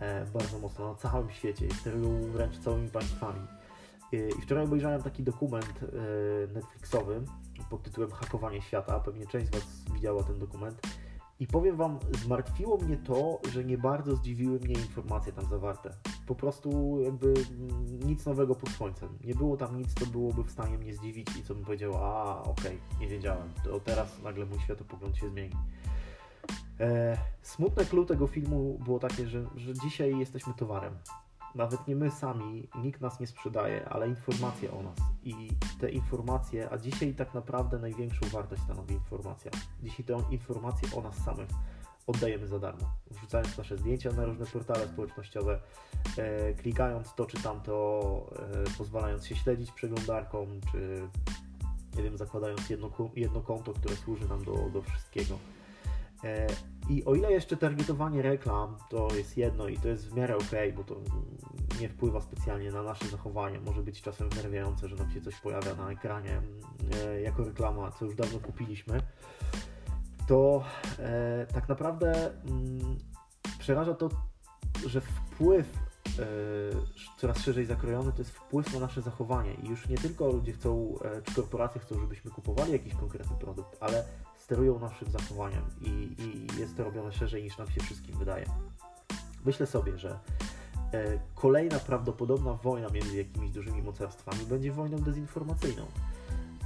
e, 0.00 0.24
bardzo 0.24 0.58
mocno 0.58 0.88
na 0.88 0.94
całym 0.94 1.30
świecie, 1.30 1.68
sterują 1.80 2.32
wręcz 2.32 2.58
całymi 2.58 2.88
państwami. 2.88 3.40
E, 4.12 4.16
I 4.16 4.42
wczoraj 4.42 4.64
obejrzałem 4.64 5.02
taki 5.02 5.22
dokument 5.22 5.80
Netflixowy 6.54 7.22
pod 7.70 7.82
tytułem 7.82 8.10
Hakowanie 8.10 8.62
świata. 8.62 9.00
Pewnie 9.00 9.26
część 9.26 9.46
z 9.46 9.50
Was 9.50 9.62
widziała 9.94 10.22
ten 10.22 10.38
dokument. 10.38 10.80
I 11.40 11.46
powiem 11.46 11.76
Wam, 11.76 11.98
zmartwiło 12.24 12.76
mnie 12.76 12.96
to, 12.96 13.40
że 13.52 13.64
nie 13.64 13.78
bardzo 13.78 14.16
zdziwiły 14.16 14.60
mnie 14.60 14.74
informacje 14.74 15.32
tam 15.32 15.46
zawarte. 15.46 15.94
Po 16.28 16.34
prostu 16.34 17.00
jakby 17.00 17.34
nic 18.04 18.26
nowego 18.26 18.54
pod 18.54 18.70
słońcem. 18.70 19.08
Nie 19.24 19.34
było 19.34 19.56
tam 19.56 19.78
nic, 19.78 19.94
co 19.94 20.06
byłoby 20.06 20.44
w 20.44 20.50
stanie 20.50 20.78
mnie 20.78 20.94
zdziwić 20.94 21.36
i 21.36 21.42
co 21.42 21.54
bym 21.54 21.64
powiedział, 21.64 21.96
a 21.96 22.42
okej, 22.42 22.78
okay, 22.86 23.00
nie 23.00 23.08
wiedziałem, 23.08 23.48
to 23.64 23.80
teraz 23.80 24.22
nagle 24.22 24.46
mój 24.46 24.58
światopogląd 24.58 25.16
się 25.16 25.28
zmieni. 25.28 25.54
E, 26.80 27.18
smutne 27.42 27.84
clue 27.84 28.04
tego 28.04 28.26
filmu 28.26 28.78
było 28.84 28.98
takie, 28.98 29.28
że, 29.28 29.44
że 29.56 29.74
dzisiaj 29.74 30.18
jesteśmy 30.18 30.54
towarem. 30.54 30.98
Nawet 31.54 31.88
nie 31.88 31.96
my 31.96 32.10
sami, 32.10 32.68
nikt 32.82 33.00
nas 33.00 33.20
nie 33.20 33.26
sprzedaje, 33.26 33.88
ale 33.88 34.08
informacje 34.08 34.72
o 34.72 34.82
nas. 34.82 34.98
I 35.22 35.48
te 35.80 35.90
informacje, 35.90 36.70
a 36.70 36.78
dzisiaj 36.78 37.14
tak 37.14 37.34
naprawdę 37.34 37.78
największą 37.78 38.28
wartość 38.28 38.62
stanowi 38.62 38.94
informacja. 38.94 39.50
Dzisiaj 39.82 40.06
tę 40.06 40.22
informację 40.30 40.88
o 40.96 41.02
nas 41.02 41.16
samych 41.16 41.48
oddajemy 42.08 42.46
za 42.46 42.58
darmo. 42.58 42.92
Wrzucając 43.10 43.58
nasze 43.58 43.76
zdjęcia 43.76 44.12
na 44.12 44.24
różne 44.24 44.46
portale 44.46 44.88
społecznościowe, 44.88 45.60
e, 46.18 46.54
klikając 46.54 47.14
to 47.14 47.26
czy 47.26 47.42
tamto, 47.42 48.30
e, 48.36 48.78
pozwalając 48.78 49.26
się 49.26 49.36
śledzić 49.36 49.72
przeglądarką, 49.72 50.46
czy 50.72 51.08
nie 51.96 52.02
wiem, 52.02 52.18
zakładając 52.18 52.70
jedno, 52.70 52.90
jedno 53.16 53.40
konto, 53.40 53.72
które 53.72 53.96
służy 53.96 54.28
nam 54.28 54.44
do, 54.44 54.52
do 54.72 54.82
wszystkiego. 54.82 55.38
E, 56.24 56.46
I 56.88 57.04
o 57.04 57.14
ile 57.14 57.32
jeszcze 57.32 57.56
targetowanie 57.56 58.22
reklam 58.22 58.76
to 58.90 59.08
jest 59.14 59.36
jedno 59.36 59.68
i 59.68 59.76
to 59.76 59.88
jest 59.88 60.08
w 60.08 60.14
miarę 60.14 60.36
ok, 60.36 60.52
bo 60.76 60.84
to 60.84 61.00
nie 61.80 61.88
wpływa 61.88 62.20
specjalnie 62.20 62.70
na 62.72 62.82
nasze 62.82 63.06
zachowanie, 63.06 63.60
może 63.60 63.82
być 63.82 64.02
czasem 64.02 64.28
wnerwiające, 64.28 64.88
że 64.88 64.96
nam 64.96 65.10
się 65.10 65.20
coś 65.20 65.40
pojawia 65.40 65.74
na 65.74 65.90
ekranie 65.90 66.42
jako 67.24 67.44
reklama, 67.44 67.92
co 67.92 68.04
już 68.04 68.14
dawno 68.14 68.40
kupiliśmy, 68.40 69.00
to 70.28 70.64
e, 70.98 71.46
tak 71.54 71.68
naprawdę 71.68 72.30
mm, 72.30 72.98
przeraża 73.58 73.94
to, 73.94 74.08
że 74.86 75.00
wpływ 75.00 75.66
e, 76.18 76.24
coraz 77.18 77.38
szerzej 77.38 77.66
zakrojony 77.66 78.12
to 78.12 78.18
jest 78.18 78.30
wpływ 78.30 78.74
na 78.74 78.80
nasze 78.80 79.02
zachowanie 79.02 79.54
i 79.54 79.68
już 79.68 79.88
nie 79.88 79.98
tylko 79.98 80.32
ludzie 80.32 80.52
chcą, 80.52 80.94
e, 81.04 81.22
czy 81.22 81.34
korporacje 81.34 81.80
chcą, 81.80 82.00
żebyśmy 82.00 82.30
kupowali 82.30 82.72
jakiś 82.72 82.94
konkretny 82.94 83.36
produkt, 83.36 83.76
ale 83.80 84.04
sterują 84.36 84.78
naszym 84.78 85.10
zachowaniem 85.10 85.62
i, 85.80 85.88
i 86.22 86.60
jest 86.60 86.76
to 86.76 86.84
robione 86.84 87.12
szerzej 87.12 87.42
niż 87.42 87.58
nam 87.58 87.70
się 87.70 87.80
wszystkim 87.80 88.18
wydaje. 88.18 88.46
Myślę 89.44 89.66
sobie, 89.66 89.98
że 89.98 90.18
e, 90.92 91.20
kolejna 91.34 91.78
prawdopodobna 91.78 92.54
wojna 92.54 92.88
między 92.88 93.16
jakimiś 93.16 93.50
dużymi 93.50 93.82
mocarstwami 93.82 94.46
będzie 94.46 94.72
wojną 94.72 94.98
dezinformacyjną. 94.98 95.86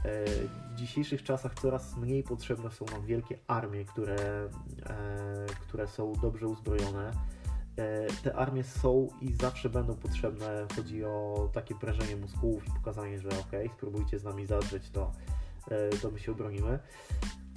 E, 0.04 0.24
w 0.72 0.74
dzisiejszych 0.74 1.22
czasach 1.22 1.54
coraz 1.54 1.96
mniej 1.96 2.22
potrzebne 2.22 2.70
są 2.70 2.84
nam 2.92 3.06
wielkie 3.06 3.38
armie, 3.46 3.84
które, 3.84 4.16
e, 4.16 5.46
które 5.60 5.88
są 5.88 6.12
dobrze 6.22 6.46
uzbrojone. 6.46 7.12
Te 8.22 8.36
armie 8.36 8.64
są 8.64 9.08
i 9.20 9.32
zawsze 9.32 9.70
będą 9.70 9.94
potrzebne. 9.94 10.66
Chodzi 10.76 11.04
o 11.04 11.48
takie 11.52 11.74
prężenie 11.74 12.16
mózgów 12.16 12.66
i 12.66 12.70
pokazanie, 12.70 13.18
że 13.18 13.28
ok, 13.28 13.72
spróbujcie 13.76 14.18
z 14.18 14.24
nami 14.24 14.46
zadrzeć, 14.46 14.90
to, 14.90 15.12
to 16.02 16.10
my 16.10 16.18
się 16.18 16.32
obronimy 16.32 16.78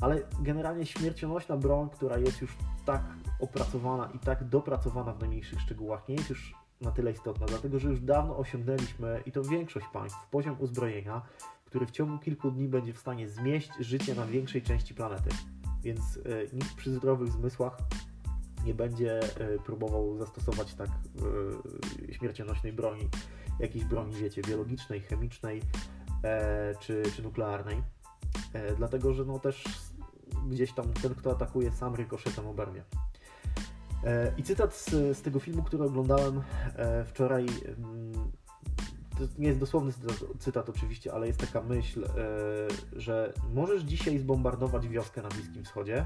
ale 0.01 0.21
generalnie 0.39 0.85
śmiercionośna 0.85 1.57
broń, 1.57 1.89
która 1.89 2.17
jest 2.17 2.41
już 2.41 2.57
tak 2.85 3.01
opracowana 3.39 4.09
i 4.13 4.19
tak 4.19 4.43
dopracowana 4.43 5.13
w 5.13 5.19
najmniejszych 5.19 5.61
szczegółach, 5.61 6.07
nie 6.09 6.15
jest 6.15 6.29
już 6.29 6.55
na 6.81 6.91
tyle 6.91 7.11
istotna, 7.11 7.45
dlatego 7.45 7.79
że 7.79 7.89
już 7.89 7.99
dawno 7.99 8.37
osiągnęliśmy, 8.37 9.23
i 9.25 9.31
to 9.31 9.43
większość 9.43 9.85
państw, 9.93 10.29
poziom 10.29 10.55
uzbrojenia, 10.59 11.21
który 11.75 11.85
w 11.85 11.91
ciągu 11.91 12.19
kilku 12.19 12.51
dni 12.51 12.67
będzie 12.67 12.93
w 12.93 12.97
stanie 12.97 13.29
zmieść 13.29 13.69
życie 13.79 14.15
na 14.15 14.25
większej 14.25 14.61
części 14.61 14.93
planety. 14.93 15.29
Więc 15.83 16.17
y, 16.17 16.49
nikt 16.53 16.75
przy 16.75 16.93
zdrowych 16.93 17.31
zmysłach 17.31 17.77
nie 18.65 18.73
będzie 18.73 19.19
y, 19.23 19.59
próbował 19.65 20.17
zastosować 20.17 20.73
tak 20.73 20.89
y, 22.09 22.13
śmiercionośnej 22.13 22.73
broni, 22.73 23.09
jakiejś 23.59 23.85
broni, 23.85 24.15
wiecie, 24.15 24.41
biologicznej, 24.41 25.01
chemicznej 25.01 25.61
czy, 26.79 27.03
czy 27.15 27.23
nuklearnej. 27.23 27.83
Dlatego, 28.77 29.13
że 29.13 29.25
no 29.25 29.39
też 29.39 29.63
gdzieś 30.47 30.73
tam 30.73 30.93
ten, 30.93 31.15
kto 31.15 31.31
atakuje, 31.31 31.71
sam 31.71 31.95
rykoszetem 31.95 32.47
oberwie. 32.47 32.83
E, 34.03 34.31
I 34.37 34.43
cytat 34.43 34.75
z, 34.75 34.89
z, 35.17 35.21
tego 35.21 35.39
filmu, 35.39 35.63
który 35.63 35.83
oglądałem 35.83 36.41
e, 36.75 37.05
wczoraj, 37.05 37.45
mm, 37.77 38.31
to 39.17 39.23
nie 39.37 39.47
jest 39.47 39.59
dosłowny 39.59 39.93
cytat, 40.39 40.69
oczywiście, 40.69 41.13
ale 41.13 41.27
jest 41.27 41.39
taka 41.39 41.61
myśl, 41.61 42.05
e, 42.05 42.09
że 42.99 43.33
możesz 43.53 43.83
dzisiaj 43.83 44.19
zbombardować 44.19 44.87
wioskę 44.87 45.21
na 45.21 45.29
Bliskim 45.29 45.63
Wschodzie, 45.63 46.05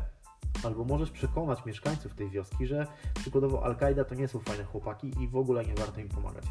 albo 0.63 0.84
możesz 0.84 1.12
przekonać 1.12 1.66
mieszkańców 1.66 2.13
tej 2.13 2.30
wioski, 2.30 2.68
że 2.68 2.88
przykładowo 3.16 3.66
Al-Kaida 3.66 4.04
to 4.04 4.16
nie 4.16 4.28
są 4.28 4.39
fajne 4.39 4.63
chłopaki 4.63 5.12
i 5.24 5.28
w 5.28 5.36
ogóle 5.36 5.66
nie 5.66 5.75
warto 5.75 6.01
im 6.01 6.10
pomagać. 6.10 6.44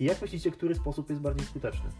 I 0.00 0.04
jak 0.04 0.22
myślicie, 0.22 0.50
który 0.50 0.74
sposób 0.74 1.10
jest 1.10 1.22
bardziej 1.22 1.46
skuteczny? 1.46 1.90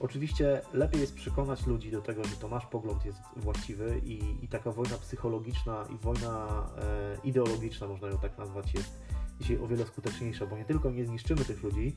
Oczywiście 0.00 0.60
lepiej 0.72 1.00
jest 1.00 1.14
przekonać 1.14 1.66
ludzi 1.66 1.90
do 1.90 2.02
tego, 2.02 2.24
że 2.24 2.36
to 2.36 2.48
nasz 2.48 2.66
pogląd 2.66 3.04
jest 3.04 3.18
właściwy 3.36 4.00
i, 4.04 4.44
i 4.44 4.48
taka 4.48 4.72
wojna 4.72 4.96
psychologiczna 4.96 5.84
i 5.94 6.04
wojna 6.04 6.66
e, 6.78 7.16
ideologiczna, 7.24 7.88
można 7.88 8.08
ją 8.08 8.18
tak 8.18 8.38
nazwać, 8.38 8.74
jest 8.74 9.00
dzisiaj 9.40 9.58
o 9.58 9.66
wiele 9.66 9.86
skuteczniejsza, 9.86 10.46
bo 10.46 10.56
nie 10.56 10.64
tylko 10.64 10.90
nie 10.90 11.04
zniszczymy 11.04 11.44
tych 11.44 11.62
ludzi, 11.62 11.96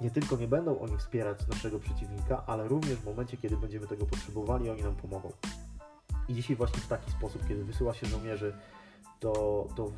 nie 0.00 0.10
tylko 0.10 0.36
nie 0.36 0.48
będą 0.48 0.78
oni 0.80 0.98
wspierać 0.98 1.46
naszego 1.48 1.78
przeciwnika, 1.78 2.42
ale 2.46 2.68
również 2.68 2.98
w 2.98 3.06
momencie, 3.06 3.36
kiedy 3.36 3.56
będziemy 3.56 3.86
tego 3.86 4.06
potrzebowali, 4.06 4.70
oni 4.70 4.82
nam 4.82 4.96
pomogą. 4.96 5.32
I 6.28 6.34
dzisiaj 6.34 6.56
właśnie 6.56 6.80
w 6.80 6.86
taki 6.86 7.10
sposób, 7.10 7.48
kiedy 7.48 7.64
wysyła 7.64 7.94
się 7.94 8.06
żołnierzy 8.06 8.52
to, 9.20 9.66
to 9.76 9.92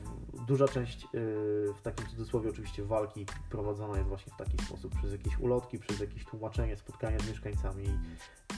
duża 0.46 0.68
część, 0.68 1.02
yy, 1.02 1.74
w 1.76 1.82
takim 1.82 2.06
cudzysłowie 2.06 2.50
oczywiście, 2.50 2.84
walki 2.84 3.26
prowadzona 3.50 3.96
jest 3.96 4.08
właśnie 4.08 4.32
w 4.32 4.36
taki 4.36 4.64
sposób, 4.64 4.94
przez 4.94 5.12
jakieś 5.12 5.38
ulotki, 5.38 5.78
przez 5.78 6.00
jakieś 6.00 6.24
tłumaczenie, 6.24 6.76
spotkania 6.76 7.18
z 7.18 7.28
mieszkańcami, 7.28 7.84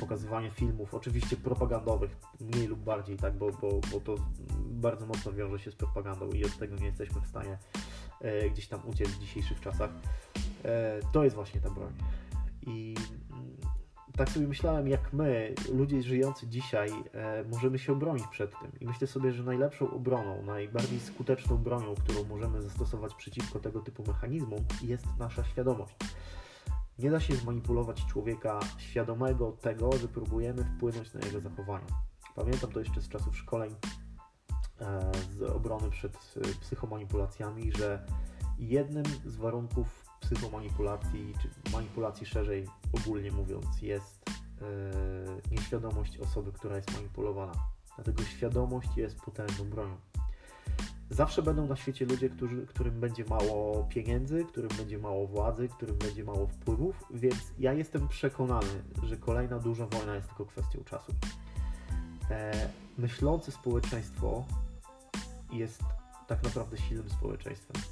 pokazywanie 0.03 0.51
filmów, 0.51 0.95
oczywiście 0.95 1.37
propagandowych, 1.37 2.17
mniej 2.41 2.67
lub 2.67 2.81
bardziej, 2.81 3.17
tak, 3.17 3.37
bo, 3.37 3.51
bo, 3.51 3.81
bo 3.93 4.01
to 4.01 4.15
bardzo 4.61 5.07
mocno 5.07 5.33
wiąże 5.33 5.59
się 5.59 5.71
z 5.71 5.75
propagandą 5.75 6.31
i 6.31 6.45
od 6.45 6.59
tego 6.59 6.77
nie 6.77 6.87
jesteśmy 6.87 7.21
w 7.21 7.27
stanie 7.27 7.59
yy, 8.21 8.51
gdzieś 8.51 8.69
tam 8.69 8.81
uciec 8.87 9.09
w 9.09 9.19
dzisiejszych 9.19 9.61
czasach. 9.61 9.91
Yy, 10.65 10.71
to 11.13 11.25
jest 11.25 11.37
właśnie 11.37 11.61
ta 11.61 11.71
broń. 11.71 11.93
I 12.67 12.95
tak 14.17 14.29
sobie 14.29 14.47
myślałem, 14.47 14.89
jak 14.89 15.13
my, 15.13 15.55
ludzie 15.73 16.03
żyjący 16.03 16.49
dzisiaj, 16.49 16.91
e, 17.15 17.45
możemy 17.45 17.79
się 17.79 17.93
obronić 17.93 18.27
przed 18.27 18.51
tym. 18.61 18.73
I 18.81 18.87
myślę 18.87 19.07
sobie, 19.07 19.33
że 19.33 19.43
najlepszą 19.43 19.91
obroną, 19.91 20.43
najbardziej 20.43 21.01
skuteczną 21.01 21.57
bronią, 21.57 21.95
którą 21.95 22.25
możemy 22.25 22.63
zastosować 22.63 23.15
przeciwko 23.15 23.59
tego 23.59 23.81
typu 23.81 24.05
mechanizmom, 24.07 24.61
jest 24.83 25.07
nasza 25.19 25.45
świadomość. 25.45 25.95
Nie 26.99 27.11
da 27.11 27.21
się 27.21 27.37
zmanipulować 27.37 28.07
człowieka 28.07 28.61
świadomego 28.79 29.53
tego, 29.53 29.93
że 29.93 30.09
próbujemy 30.09 30.65
wpłynąć 30.65 31.15
na 31.15 31.21
jego 31.21 31.41
zachowanie. 31.41 31.87
Pamiętam 32.35 32.73
to 32.73 32.79
jeszcze 32.79 33.01
z 33.01 33.09
czasów 33.09 33.37
szkoleń 33.37 33.75
e, 34.81 35.13
z 35.31 35.43
obrony 35.43 35.91
przed 35.91 36.17
e, 36.17 36.41
psychomanipulacjami, 36.61 37.73
że 37.73 38.07
jednym 38.59 39.05
z 39.27 39.37
warunków 39.37 40.05
psychomanipulacji, 40.21 41.35
czy 41.43 41.71
manipulacji 41.73 42.27
szerzej 42.27 42.67
ogólnie 42.93 43.33
mówiąc, 43.33 43.83
jest 43.83 44.31
yy, 44.61 45.43
nieświadomość 45.51 46.19
osoby, 46.19 46.53
która 46.53 46.77
jest 46.77 46.95
manipulowana. 46.95 47.53
Dlatego 47.97 48.23
świadomość 48.23 48.97
jest 48.97 49.21
potężną 49.21 49.71
bronią. 49.71 49.97
Zawsze 51.13 51.43
będą 51.43 51.67
na 51.67 51.77
świecie 51.77 52.07
ludzie, 52.07 52.31
którzy, 52.31 52.67
którym 52.67 53.01
będzie 53.01 53.25
mało 53.25 53.87
pieniędzy, 53.89 54.45
którym 54.45 54.71
będzie 54.77 54.99
mało 54.99 55.27
władzy, 55.27 55.69
którym 55.69 55.97
będzie 55.97 56.25
mało 56.25 56.47
wpływów, 56.47 57.05
więc 57.11 57.37
ja 57.59 57.73
jestem 57.73 58.09
przekonany, 58.09 58.83
że 59.03 59.17
kolejna 59.17 59.59
duża 59.59 59.87
wojna 59.87 60.15
jest 60.15 60.29
tylko 60.29 60.47
kwestią 60.47 60.85
czasu. 60.85 61.13
E, 62.31 62.69
myślące 62.99 63.53
społeczeństwo 63.53 64.45
jest 65.53 65.83
tak 66.27 66.43
naprawdę 66.43 66.77
silnym 66.79 67.11
społeczeństwem 67.11 67.83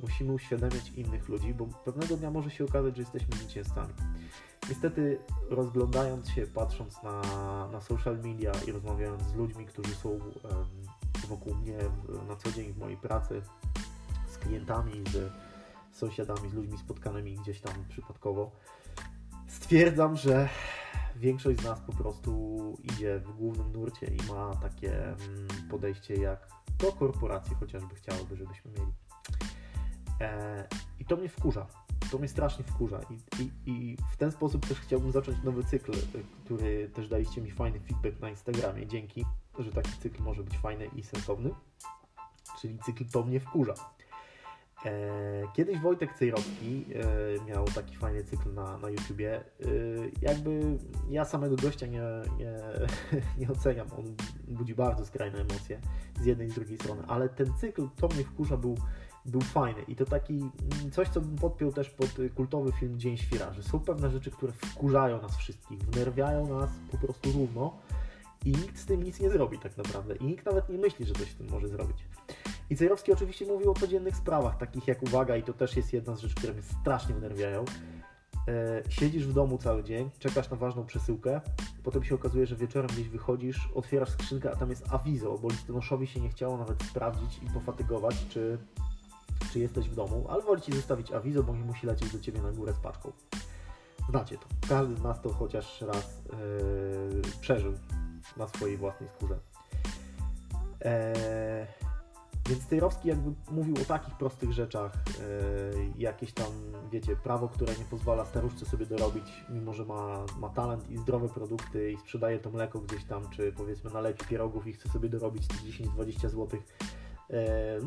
Musimy 0.00 0.32
uświadamiać 0.32 0.90
innych 0.96 1.28
ludzi, 1.28 1.54
bo 1.54 1.66
pewnego 1.66 2.16
dnia 2.16 2.30
może 2.30 2.50
się 2.50 2.64
okazać, 2.64 2.96
że 2.96 3.02
jesteśmy 3.02 3.36
zwycięzcami. 3.36 3.94
Niestety, 4.68 5.18
rozglądając 5.50 6.28
się, 6.30 6.46
patrząc 6.46 7.02
na, 7.02 7.22
na 7.72 7.80
social 7.80 8.18
media 8.18 8.52
i 8.68 8.72
rozmawiając 8.72 9.22
z 9.22 9.34
ludźmi, 9.34 9.66
którzy 9.66 9.94
są 9.94 10.18
wokół 11.28 11.54
mnie 11.54 11.78
na 12.28 12.36
co 12.36 12.52
dzień 12.52 12.72
w 12.72 12.78
mojej 12.78 12.96
pracy, 12.96 13.42
z 14.28 14.38
klientami, 14.38 14.92
z 15.12 15.32
sąsiadami, 15.96 16.50
z 16.50 16.54
ludźmi 16.54 16.78
spotkanymi 16.78 17.34
gdzieś 17.34 17.60
tam 17.60 17.72
przypadkowo, 17.88 18.50
stwierdzam, 19.46 20.16
że 20.16 20.48
większość 21.16 21.60
z 21.60 21.64
nas 21.64 21.80
po 21.80 21.92
prostu 21.92 22.58
idzie 22.82 23.18
w 23.18 23.32
głównym 23.32 23.72
nurcie 23.72 24.06
i 24.06 24.32
ma 24.32 24.54
takie 24.54 25.04
mm, 25.04 25.18
podejście 25.70 26.14
jak 26.14 26.48
to 26.78 26.92
korporacje 26.92 27.56
chociażby 27.56 27.94
chciałyby, 27.94 28.36
żebyśmy 28.36 28.70
mieli. 28.70 28.92
E, 30.20 30.68
I 30.98 31.04
to 31.04 31.16
mnie 31.16 31.28
wkurza. 31.28 31.66
To 32.10 32.18
mnie 32.18 32.28
strasznie 32.28 32.64
wkurza. 32.64 33.00
I, 33.10 33.42
i, 33.42 33.50
I 33.66 33.96
w 34.12 34.16
ten 34.16 34.32
sposób 34.32 34.66
też 34.66 34.80
chciałbym 34.80 35.12
zacząć 35.12 35.42
nowy 35.44 35.64
cykl, 35.64 35.92
który 36.44 36.88
też 36.88 37.08
daliście 37.08 37.40
mi 37.40 37.50
fajny 37.50 37.80
feedback 37.80 38.20
na 38.20 38.30
Instagramie. 38.30 38.86
Dzięki, 38.86 39.24
że 39.62 39.72
taki 39.72 39.92
cykl 39.92 40.22
może 40.22 40.42
być 40.42 40.58
fajny 40.58 40.86
i 40.96 41.02
sensowny. 41.02 41.50
Czyli 42.60 42.78
cykl 42.78 43.04
to 43.12 43.22
mnie 43.22 43.40
wkurza. 43.40 43.74
E, 44.84 45.42
kiedyś 45.52 45.78
Wojtek 45.78 46.14
Cejrowski 46.14 46.84
e, 46.94 47.44
miał 47.44 47.64
taki 47.64 47.96
fajny 47.96 48.24
cykl 48.24 48.54
na, 48.54 48.78
na 48.78 48.90
YouTubie. 48.90 49.36
E, 49.36 49.44
jakby 50.22 50.78
ja 51.10 51.24
samego 51.24 51.56
gościa 51.56 51.86
nie, 51.86 52.02
nie, 52.38 52.52
nie 53.38 53.50
oceniam, 53.50 53.88
on 53.98 54.04
budzi 54.48 54.74
bardzo 54.74 55.06
skrajne 55.06 55.38
emocje 55.38 55.80
z 56.20 56.26
jednej 56.26 56.48
i 56.48 56.50
z 56.50 56.54
drugiej 56.54 56.78
strony, 56.78 57.02
ale 57.08 57.28
ten 57.28 57.54
cykl, 57.60 57.88
to 57.96 58.08
mnie 58.08 58.24
wkurza, 58.24 58.56
był, 58.56 58.78
był 59.24 59.40
fajny 59.40 59.82
i 59.82 59.96
to 59.96 60.04
taki 60.04 60.34
mm, 60.34 60.90
coś, 60.92 61.08
co 61.08 61.20
bym 61.20 61.36
podpiął 61.36 61.72
też 61.72 61.90
pod 61.90 62.16
kultowy 62.34 62.72
film 62.72 62.98
Dzień 62.98 63.16
Świra, 63.16 63.52
że 63.52 63.62
są 63.62 63.80
pewne 63.80 64.10
rzeczy, 64.10 64.30
które 64.30 64.52
wkurzają 64.52 65.22
nas 65.22 65.36
wszystkich, 65.36 65.78
wnerwiają 65.78 66.58
nas 66.58 66.70
po 66.90 66.98
prostu 66.98 67.32
równo 67.32 67.78
i 68.48 68.52
nikt 68.52 68.78
z 68.78 68.86
tym 68.86 69.02
nic 69.02 69.20
nie 69.20 69.30
zrobi 69.30 69.58
tak 69.58 69.76
naprawdę 69.76 70.16
i 70.16 70.24
nikt 70.24 70.46
nawet 70.46 70.68
nie 70.68 70.78
myśli, 70.78 71.06
że 71.06 71.14
coś 71.14 71.30
z 71.30 71.36
tym 71.36 71.48
może 71.50 71.68
zrobić. 71.68 72.04
I 72.70 72.76
Cejrowski 72.76 73.12
oczywiście 73.12 73.46
mówił 73.46 73.70
o 73.70 73.74
codziennych 73.74 74.16
sprawach, 74.16 74.58
takich 74.58 74.88
jak 74.88 75.02
uwaga, 75.02 75.36
i 75.36 75.42
to 75.42 75.52
też 75.52 75.76
jest 75.76 75.92
jedna 75.92 76.16
z 76.16 76.20
rzeczy, 76.20 76.34
które 76.34 76.52
mnie 76.52 76.62
strasznie 76.62 77.14
wnerwiają. 77.14 77.64
E, 78.48 78.82
siedzisz 78.88 79.26
w 79.26 79.32
domu 79.32 79.58
cały 79.58 79.84
dzień, 79.84 80.10
czekasz 80.18 80.50
na 80.50 80.56
ważną 80.56 80.86
przesyłkę, 80.86 81.40
potem 81.84 82.04
się 82.04 82.14
okazuje, 82.14 82.46
że 82.46 82.56
wieczorem 82.56 82.90
gdzieś 82.90 83.08
wychodzisz, 83.08 83.68
otwierasz 83.74 84.10
skrzynkę, 84.10 84.50
a 84.50 84.56
tam 84.56 84.70
jest 84.70 84.84
awizo, 84.90 85.38
bo 85.38 85.48
listonoszowi 85.48 86.06
się 86.06 86.20
nie 86.20 86.28
chciało 86.28 86.58
nawet 86.58 86.82
sprawdzić 86.82 87.40
i 87.42 87.50
pofatygować, 87.50 88.26
czy, 88.28 88.58
czy 89.52 89.58
jesteś 89.58 89.88
w 89.88 89.94
domu, 89.94 90.26
ale 90.28 90.42
woli 90.42 90.62
Ci 90.62 90.72
zostawić 90.72 91.12
awizo, 91.12 91.42
bo 91.42 91.56
nie 91.56 91.64
musi 91.64 91.86
lecieć 91.86 92.12
do 92.12 92.20
Ciebie 92.20 92.42
na 92.42 92.52
górę 92.52 92.72
z 92.72 92.78
paczką. 92.78 93.12
Znacie 94.10 94.38
to. 94.38 94.46
Każdy 94.68 94.96
z 94.96 95.02
nas 95.02 95.22
to 95.22 95.32
chociaż 95.32 95.80
raz 95.80 96.22
yy, 97.14 97.22
przeżył 97.40 97.72
na 98.36 98.48
swojej 98.48 98.76
własnej 98.76 99.08
skórze. 99.08 99.38
Eee, 100.80 101.66
więc 102.48 102.66
Tyrowski 102.66 103.08
jakby 103.08 103.32
mówił 103.50 103.74
o 103.82 103.84
takich 103.84 104.14
prostych 104.14 104.52
rzeczach, 104.52 104.92
yy, 105.74 105.92
jakieś 105.98 106.32
tam, 106.32 106.46
wiecie, 106.92 107.16
prawo, 107.16 107.48
które 107.48 107.74
nie 107.74 107.84
pozwala 107.84 108.24
staruszce 108.24 108.66
sobie 108.66 108.86
dorobić, 108.86 109.44
mimo 109.48 109.72
że 109.74 109.84
ma, 109.84 110.24
ma 110.38 110.48
talent 110.48 110.90
i 110.90 110.98
zdrowe 110.98 111.28
produkty 111.28 111.92
i 111.92 111.96
sprzedaje 111.96 112.38
to 112.38 112.50
mleko 112.50 112.80
gdzieś 112.80 113.04
tam, 113.04 113.30
czy 113.30 113.52
powiedzmy 113.52 113.90
nalepi 113.90 114.26
pierogów 114.26 114.66
i 114.66 114.72
chce 114.72 114.88
sobie 114.88 115.08
dorobić 115.08 115.46
10-20 115.46 116.20
zł, 116.28 116.48
yy, 117.30 117.38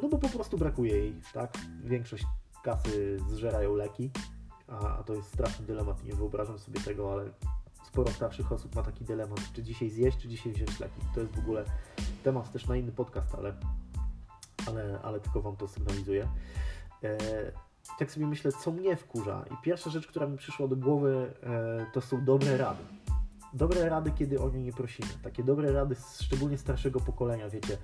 no 0.02 0.10
bo 0.10 0.18
po 0.18 0.30
prostu 0.30 0.58
brakuje 0.58 0.98
jej, 0.98 1.22
tak? 1.34 1.58
Większość 1.84 2.24
kasy 2.64 3.18
zżerają 3.30 3.76
leki, 3.76 4.12
a, 4.68 4.98
a 4.98 5.04
to 5.04 5.14
jest 5.14 5.28
straszny 5.28 5.66
dylemat, 5.66 6.04
nie 6.04 6.14
wyobrażam 6.14 6.60
sobie 6.60 6.80
tego, 6.80 7.14
ale 7.14 7.32
sporo 7.84 8.12
starszych 8.12 8.52
osób 8.52 8.76
ma 8.76 8.84
taki 8.84 9.06
dylemat, 9.06 9.40
czy 9.54 9.64
dzisiaj 9.64 9.90
zjeść, 9.90 10.18
czy 10.18 10.28
dzisiaj 10.28 10.54
wziąć 10.54 10.80
leki. 10.80 11.02
To 11.16 11.20
jest 11.20 11.36
w 11.36 11.40
ogóle 11.40 11.66
temat 12.24 12.52
też 12.52 12.68
na 12.68 12.76
inny 12.76 12.92
podcast, 12.92 13.36
ale 13.36 13.54
ale, 14.68 15.00
ale 15.04 15.20
tylko 15.20 15.42
Wam 15.42 15.56
to 15.56 15.68
sygnalizuję. 15.68 16.28
E, 17.04 17.18
tak 18.00 18.12
sobie 18.12 18.28
myślę, 18.28 18.52
co 18.52 18.72
mnie 18.72 18.96
wkurza. 18.96 19.46
I 19.52 19.64
pierwsza 19.64 19.90
rzecz, 19.90 20.08
która 20.08 20.28
mi 20.28 20.38
przyszła 20.38 20.68
do 20.68 20.76
głowy, 20.76 21.34
e, 21.44 21.86
to 21.94 22.02
są 22.02 22.26
dobre 22.26 22.58
rady. 22.58 22.84
Dobre 23.54 23.90
rady, 23.90 24.12
kiedy 24.12 24.40
o 24.40 24.50
nie 24.50 24.64
nie 24.64 24.74
prosimy. 24.74 25.10
Takie 25.24 25.44
dobre 25.44 25.72
rady, 25.72 25.96
szczególnie 26.22 26.58
starszego 26.58 27.00
pokolenia, 27.00 27.50
wiecie, 27.50 27.78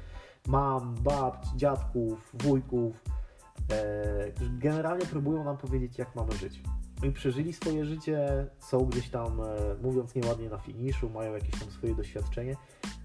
mam, 0.48 0.96
babci, 0.96 1.50
dziadków, 1.56 2.32
wujków. 2.34 3.04
E, 3.72 4.32
generalnie 4.60 5.06
próbują 5.06 5.44
nam 5.44 5.58
powiedzieć, 5.58 5.98
jak 5.98 6.16
mamy 6.16 6.32
żyć. 6.32 6.62
Przeżyli 7.14 7.54
swoje 7.54 7.86
życie, 7.86 8.48
są 8.60 8.86
gdzieś 8.86 9.10
tam, 9.10 9.42
e, 9.42 9.46
mówiąc 9.82 10.16
nieładnie, 10.16 10.50
na 10.50 10.58
finiszu, 10.58 11.10
mają 11.10 11.34
jakieś 11.34 11.60
tam 11.60 11.72
swoje 11.72 11.96
doświadczenie 11.96 12.56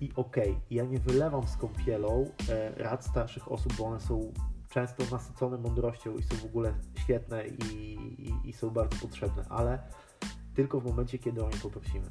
i 0.00 0.11
okej, 0.16 0.50
okay, 0.50 0.62
ja 0.70 0.85
nie 0.85 0.98
wylewam 0.98 1.46
z 1.46 1.57
kąpielą 1.57 2.31
e, 2.48 2.70
rad 2.83 3.05
starszych 3.05 3.52
osób, 3.52 3.72
bo 3.78 3.85
one 3.85 4.00
są 4.00 4.33
często 4.70 5.05
nasycone 5.11 5.59
mądrością 5.59 6.16
i 6.16 6.22
są 6.22 6.37
w 6.37 6.44
ogóle 6.44 6.74
świetne 6.98 7.46
i, 7.46 7.94
i, 8.18 8.48
i 8.48 8.52
są 8.52 8.70
bardzo 8.70 8.96
potrzebne, 8.96 9.44
ale 9.48 9.78
tylko 10.55 10.81
w 10.81 10.85
momencie, 10.85 11.18
kiedy 11.18 11.44
o 11.44 11.48
nie 11.48 11.59
poprosimy. 11.59 12.07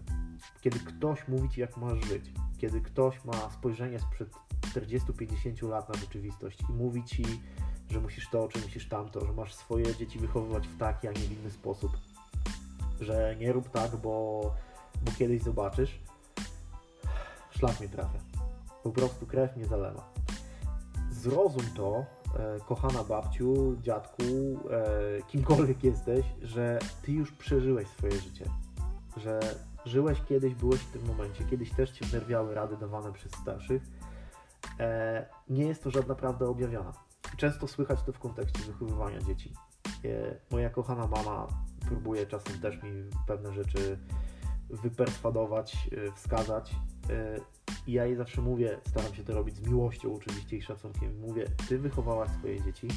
Kiedy 0.61 0.79
ktoś 0.79 1.27
mówi 1.27 1.49
Ci, 1.49 1.61
jak 1.61 1.77
masz 1.77 2.05
żyć, 2.05 2.31
kiedy 2.57 2.81
ktoś 2.81 3.25
ma 3.25 3.49
spojrzenie 3.49 3.99
sprzed 3.99 4.29
40-50 4.61 5.69
lat 5.69 5.89
na 5.89 5.95
rzeczywistość 5.95 6.59
i 6.69 6.73
mówi 6.73 7.03
Ci, 7.03 7.23
że 7.91 7.99
musisz 7.99 8.29
to, 8.29 8.47
czy 8.47 8.59
musisz 8.59 8.89
tamto, 8.89 9.25
że 9.25 9.33
masz 9.33 9.53
swoje 9.53 9.95
dzieci 9.95 10.19
wychowywać 10.19 10.67
w 10.67 10.77
taki, 10.77 11.07
a 11.07 11.11
nie 11.11 11.19
w 11.19 11.39
inny 11.39 11.51
sposób, 11.51 11.91
że 13.01 13.35
nie 13.39 13.51
rób 13.51 13.69
tak, 13.69 13.95
bo, 13.95 14.41
bo 15.05 15.11
kiedyś 15.19 15.41
zobaczysz, 15.41 15.99
szlak 17.49 17.79
mnie 17.79 17.89
trafia. 17.89 18.19
Po 18.83 18.89
prostu 18.91 19.25
krew 19.25 19.55
mnie 19.55 19.65
zalewa. 19.65 20.13
Zrozum 21.11 21.65
to, 21.75 22.05
e, 22.39 22.59
kochana 22.67 23.03
babciu, 23.03 23.77
dziadku, 23.81 24.23
e, 24.23 25.21
kimkolwiek 25.27 25.83
jesteś, 25.83 26.25
że 26.41 26.79
ty 27.01 27.11
już 27.11 27.31
przeżyłeś 27.31 27.87
swoje 27.87 28.13
życie. 28.13 28.45
Że 29.17 29.39
żyłeś 29.85 30.21
kiedyś, 30.29 30.55
byłeś 30.55 30.79
w 30.79 30.91
tym 30.91 31.05
momencie, 31.05 31.43
kiedyś 31.43 31.71
też 31.71 31.91
cię 31.91 32.05
wnerwiały 32.05 32.55
rady 32.55 32.77
dawane 32.77 33.13
przez 33.13 33.31
starszych. 33.31 33.83
E, 34.79 35.25
nie 35.49 35.65
jest 35.65 35.83
to 35.83 35.91
żadna 35.91 36.15
prawda 36.15 36.45
objawiona. 36.45 37.10
Często 37.37 37.67
słychać 37.67 38.03
to 38.03 38.11
w 38.11 38.19
kontekście 38.19 38.59
wychowywania 38.59 39.21
dzieci. 39.21 39.53
E, 40.05 40.35
moja 40.51 40.69
kochana 40.69 41.07
mama 41.07 41.47
próbuje 41.87 42.25
czasem 42.25 42.59
też 42.59 42.83
mi 42.83 42.91
pewne 43.27 43.53
rzeczy 43.53 43.99
wyperswadować, 44.69 45.89
e, 45.91 46.11
wskazać. 46.11 46.75
E, 47.09 47.39
I 47.87 47.91
ja 47.91 48.05
jej 48.05 48.15
zawsze 48.15 48.41
mówię, 48.41 48.79
staram 48.87 49.13
się 49.13 49.23
to 49.23 49.33
robić 49.33 49.55
z 49.55 49.67
miłością 49.67 50.15
oczywiście 50.15 50.57
i 50.57 50.61
szacunkiem. 50.61 51.19
Mówię, 51.19 51.45
ty 51.69 51.79
wychowałaś 51.79 52.29
swoje 52.29 52.61
dzieci, 52.61 52.87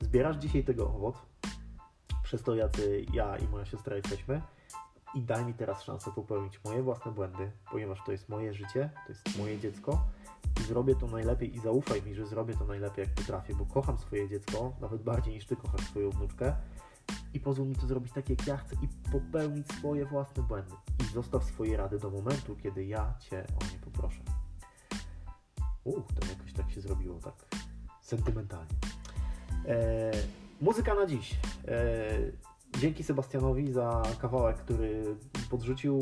zbierasz 0.00 0.36
dzisiaj 0.36 0.64
tego 0.64 0.94
owoc, 0.94 1.16
przez 2.22 2.42
to 2.42 2.54
jacy 2.54 3.06
ja 3.12 3.36
i 3.36 3.48
moja 3.48 3.64
siostra 3.64 3.96
jesteśmy 3.96 4.42
i 5.14 5.22
daj 5.22 5.44
mi 5.44 5.54
teraz 5.54 5.82
szansę 5.82 6.10
popełnić 6.14 6.60
moje 6.64 6.82
własne 6.82 7.12
błędy, 7.12 7.50
ponieważ 7.70 7.98
to 8.06 8.12
jest 8.12 8.28
moje 8.28 8.54
życie, 8.54 8.90
to 9.06 9.12
jest 9.12 9.38
moje 9.38 9.58
dziecko 9.58 10.04
i 10.60 10.64
zrobię 10.64 10.94
to 10.94 11.06
najlepiej 11.06 11.56
i 11.56 11.58
zaufaj 11.58 12.02
mi, 12.02 12.14
że 12.14 12.26
zrobię 12.26 12.54
to 12.54 12.64
najlepiej 12.64 13.04
jak 13.04 13.14
potrafię, 13.14 13.54
bo 13.54 13.66
kocham 13.66 13.98
swoje 13.98 14.28
dziecko, 14.28 14.76
nawet 14.80 15.02
bardziej 15.02 15.34
niż 15.34 15.46
ty 15.46 15.56
kochasz 15.56 15.86
swoją 15.86 16.10
wnuczkę 16.10 16.56
i 17.34 17.40
pozwól 17.40 17.66
mi 17.66 17.76
to 17.76 17.86
zrobić 17.86 18.12
tak, 18.12 18.30
jak 18.30 18.46
ja 18.46 18.56
chcę 18.56 18.76
i 18.82 19.10
popełnić 19.12 19.68
swoje 19.68 20.06
własne 20.06 20.42
błędy. 20.42 20.74
I 21.00 21.14
zostaw 21.14 21.44
swoje 21.44 21.76
rady 21.76 21.98
do 21.98 22.10
momentu, 22.10 22.56
kiedy 22.56 22.84
ja 22.84 23.14
Cię 23.20 23.46
o 23.60 23.72
nie 23.72 23.78
poproszę. 23.78 24.20
Uch, 25.84 26.04
to 26.20 26.28
jakoś 26.28 26.52
tak 26.52 26.70
się 26.70 26.80
zrobiło, 26.80 27.20
tak 27.20 27.34
sentymentalnie. 28.00 28.74
E, 29.66 30.10
muzyka 30.60 30.94
na 30.94 31.06
dziś. 31.06 31.36
E, 31.68 32.53
dzięki 32.78 33.04
Sebastianowi 33.04 33.72
za 33.72 34.02
kawałek, 34.20 34.56
który 34.56 35.16
podrzucił 35.50 35.98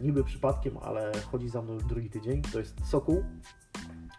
e, 0.00 0.04
niby 0.04 0.24
przypadkiem, 0.24 0.78
ale 0.82 1.12
chodzi 1.32 1.48
za 1.48 1.62
mną 1.62 1.72
już 1.72 1.84
drugi 1.84 2.10
tydzień. 2.10 2.42
To 2.42 2.58
jest 2.58 2.86
Sokół. 2.86 3.24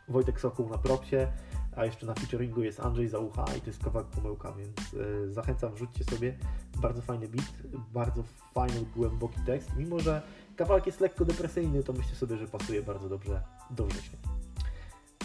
Wojtek 0.08 0.40
Sokół 0.40 0.70
na 0.70 0.78
propsie 0.78 1.28
a 1.76 1.86
jeszcze 1.86 2.06
na 2.06 2.14
featuringu 2.14 2.64
jest 2.64 2.80
Andrzej 2.80 3.08
Załucha 3.08 3.46
i 3.58 3.62
to 3.62 3.68
jest 3.68 3.84
kawałek 3.84 4.08
pomyłka, 4.08 4.54
więc 4.54 4.94
y, 4.94 5.34
zachęcam, 5.34 5.74
wrzućcie 5.74 6.04
sobie. 6.04 6.38
Bardzo 6.82 7.02
fajny 7.02 7.28
beat, 7.28 7.54
bardzo 7.94 8.24
fajny, 8.54 8.86
głęboki 8.96 9.40
tekst. 9.46 9.70
Mimo, 9.78 10.00
że 10.00 10.22
kawałek 10.56 10.86
jest 10.86 11.02
lekko 11.02 11.26
depresyjny, 11.26 11.84
to 11.84 11.94
myślę 11.94 12.16
sobie, 12.16 12.38
że 12.38 12.48
pasuje 12.48 12.82
bardzo 12.82 13.10
dobrze 13.10 13.44
do 13.70 13.86
września. 13.86 14.20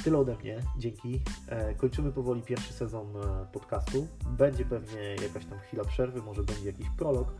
Tyle 0.09 0.18
ode 0.18 0.37
mnie, 0.37 0.62
dzięki. 0.79 1.21
E, 1.49 1.75
kończymy 1.75 2.12
powoli 2.12 2.42
pierwszy 2.42 2.73
sezon 2.73 3.07
e, 3.16 3.47
podcastu. 3.53 4.07
Będzie 4.27 4.64
pewnie 4.64 5.01
jakaś 5.23 5.44
tam 5.44 5.59
chwila 5.59 5.85
przerwy, 5.85 6.23
może 6.23 6.42
będzie 6.42 6.66
jakiś 6.66 6.87
prolog, 6.90 7.35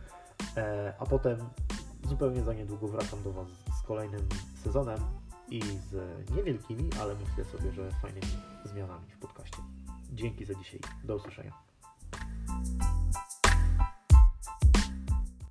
e, 0.57 0.93
a 0.99 1.05
potem 1.05 1.37
zupełnie 2.03 2.43
za 2.43 2.53
niedługo 2.53 2.87
wracam 2.87 3.23
do 3.23 3.33
Was 3.33 3.47
z 3.79 3.87
kolejnym 3.87 4.21
sezonem 4.63 4.99
i 5.49 5.61
z 5.61 5.95
niewielkimi, 6.35 6.89
ale 7.01 7.15
myślę 7.15 7.45
sobie, 7.45 7.71
że 7.71 7.91
fajnymi 7.91 8.27
zmianami 8.65 9.11
w 9.11 9.17
podcaście. 9.17 9.57
dzięki 10.13 10.45
za 10.45 10.53
dzisiaj. 10.53 10.79
Do 11.03 11.15
usłyszenia. 11.15 11.68